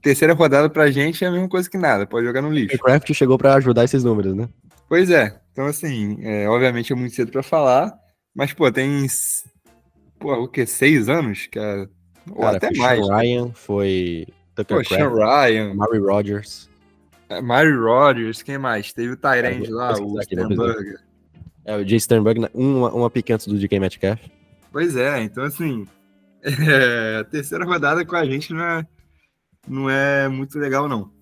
[0.03, 2.77] terceira rodada pra gente é a mesma coisa que nada, pode jogar no lixo.
[2.77, 4.49] O Craft chegou para ajudar esses números, né?
[4.89, 5.39] Pois é.
[5.53, 7.93] Então, assim, é, obviamente é muito cedo para falar,
[8.35, 9.07] mas, pô, tem.
[10.19, 10.65] Pô, o que?
[10.67, 11.47] Seis anos?
[11.47, 11.89] Que é,
[12.31, 13.05] ou Cara, até mais.
[13.05, 14.27] Sean Ryan, foi.
[14.55, 15.75] Tucker pô, Sean Ryan.
[15.75, 16.69] Mary Rogers.
[17.29, 18.93] É, Mary Rogers, quem mais?
[18.93, 20.97] Teve o Tyrande é, lá, o Sternberg.
[21.65, 24.21] É, o Jay Sternberg, uma, uma pique antes do DK Metcalf.
[24.73, 25.87] Pois é, então, assim.
[26.41, 28.87] É, a terceira rodada com a gente não é
[29.69, 31.13] não é muito legal, não.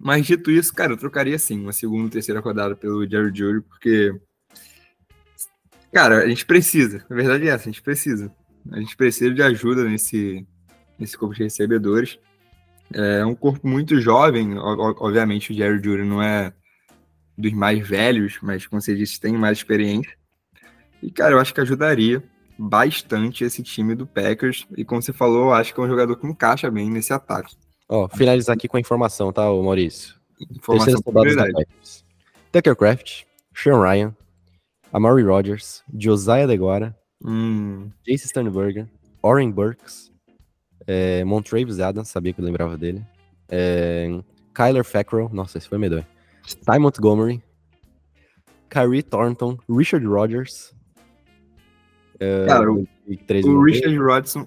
[0.00, 4.14] Mas dito isso, cara, eu trocaria sim uma segunda, terceira rodada pelo Jerry Judy, porque.
[5.92, 7.04] Cara, a gente precisa.
[7.10, 8.32] A verdade é essa, a gente precisa.
[8.70, 10.46] A gente precisa de ajuda nesse,
[10.98, 12.18] nesse corpo de recebedores.
[12.92, 16.52] É um corpo muito jovem, obviamente o Jerry Judy não é
[17.36, 20.16] dos mais velhos, mas como você disse, tem mais experiência.
[21.02, 22.22] E, cara, eu acho que ajudaria
[22.58, 24.66] bastante esse time do Packers.
[24.76, 27.56] E como você falou, eu acho que é um jogador que encaixa bem nesse ataque.
[27.88, 30.14] Ó, finalizar aqui com a informação, tá, Maurício?
[30.50, 31.66] Informação verdade.
[32.52, 33.24] Tucker Craft,
[33.54, 34.14] Sean Ryan,
[34.92, 37.90] Amari Rogers, Josiah DeGuara, hum.
[38.06, 38.86] Jace Sternberger,
[39.22, 40.12] Oren Burks,
[40.86, 43.02] é, Montravis Adams, sabia que eu lembrava dele,
[43.48, 44.08] é,
[44.54, 46.06] Kyler Fackrell, nossa, esse foi medonho,
[46.64, 47.42] Ty Montgomery,
[48.68, 50.74] Kyrie Thornton, Richard Rogers,
[52.20, 52.86] é, Cara, o,
[53.44, 54.46] o Richard Rodson,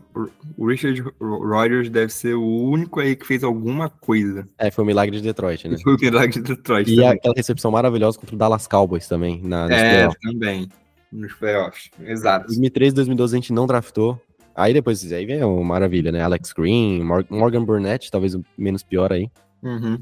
[0.55, 4.47] o Richard Rodgers deve ser o único aí que fez alguma coisa.
[4.57, 5.78] É, foi o milagre de Detroit, né?
[5.82, 6.91] Foi o milagre de Detroit.
[6.91, 7.09] E também.
[7.09, 9.41] aquela recepção maravilhosa contra o Dallas Cowboys também.
[9.41, 10.22] Na, é, playoffs.
[10.22, 10.70] também.
[11.12, 11.89] Nos playoffs.
[12.01, 12.47] Exato.
[12.47, 14.22] 2013, 2012 a gente não draftou.
[14.55, 16.22] Aí depois, aí vem uma maravilha, né?
[16.22, 19.30] Alex Green, Morgan Burnett, talvez o menos pior aí.
[19.64, 19.99] Uhum.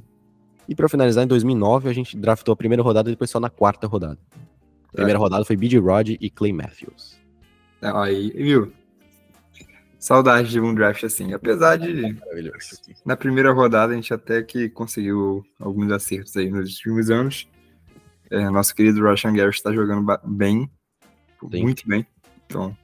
[0.68, 3.50] E para finalizar, em 2009 a gente draftou a primeira rodada e depois só na
[3.50, 4.20] quarta rodada.
[4.90, 5.22] A primeira é.
[5.22, 5.80] rodada foi B.J.
[5.80, 7.20] Rod e Clay Matthews.
[7.82, 8.72] Aí, viu?
[10.00, 11.34] Saudade de um draft assim.
[11.34, 12.18] Apesar de.
[13.06, 17.48] Na primeira rodada a gente até que conseguiu alguns acertos aí nos últimos anos.
[18.32, 20.70] É, nosso querido Russian Gary está jogando bem.
[21.52, 21.64] Sim.
[21.64, 22.06] Muito bem.
[22.46, 22.76] Então,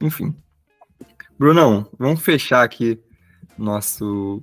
[0.00, 0.34] enfim.
[1.38, 3.00] Brunão, vamos fechar aqui
[3.56, 4.42] nosso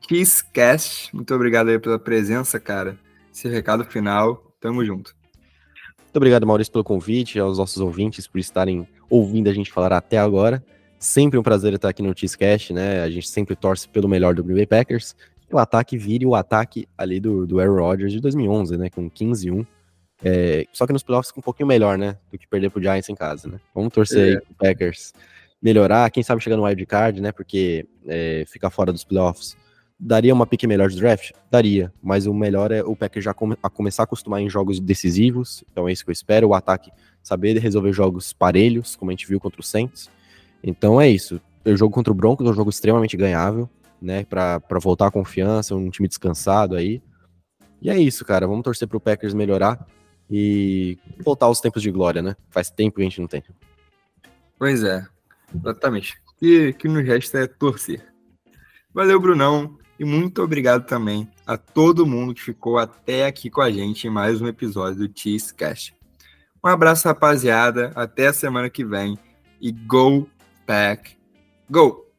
[0.00, 1.14] Kisscast.
[1.14, 2.98] Muito obrigado aí pela presença, cara.
[3.32, 4.52] Esse recado final.
[4.60, 5.14] Tamo junto.
[5.98, 10.16] Muito obrigado, Maurício, pelo convite, aos nossos ouvintes por estarem ouvindo a gente falar até
[10.16, 10.64] agora.
[10.98, 13.02] Sempre um prazer estar aqui no Cheesecast, né?
[13.02, 15.14] A gente sempre torce pelo melhor do Green Bay Packers.
[15.46, 18.88] Que o ataque vire o ataque ali do, do Aaron Rodgers de 2011, né?
[18.88, 19.66] Com 15-1.
[20.24, 22.16] É, só que nos playoffs com um pouquinho melhor, né?
[22.30, 23.60] Do que perder pro Giants em casa, né?
[23.74, 24.30] Vamos torcer é.
[24.30, 25.12] aí pro Packers
[25.60, 26.10] melhorar.
[26.10, 27.32] Quem sabe chegar no wild card, né?
[27.32, 29.56] Porque é, ficar fora dos playoffs
[30.04, 31.30] Daria uma pique melhor de draft?
[31.48, 34.80] Daria, mas o melhor é o Packers já come, a começar a acostumar em jogos
[34.80, 36.90] decisivos, então é isso que eu espero, o ataque
[37.22, 40.10] saber resolver jogos parelhos, como a gente viu contra o Saints.
[40.60, 41.40] Então é isso.
[41.64, 45.76] O jogo contra o Broncos é um jogo extremamente ganhável, né, para voltar a confiança,
[45.76, 47.00] um time descansado aí.
[47.80, 49.86] E é isso, cara, vamos torcer pro Packers melhorar
[50.28, 52.34] e voltar aos tempos de glória, né?
[52.50, 53.44] Faz tempo que a gente não tem.
[54.58, 55.06] Pois é,
[55.54, 56.20] exatamente.
[56.40, 58.04] E que nos resta é torcer.
[58.92, 59.78] Valeu, Brunão.
[60.02, 64.10] E muito obrigado também a todo mundo que ficou até aqui com a gente em
[64.10, 65.94] mais um episódio do Cheesecast.
[66.60, 67.92] Um abraço, rapaziada.
[67.94, 69.16] Até a semana que vem.
[69.60, 70.28] E go,
[70.66, 71.16] pack,
[71.70, 72.11] Go!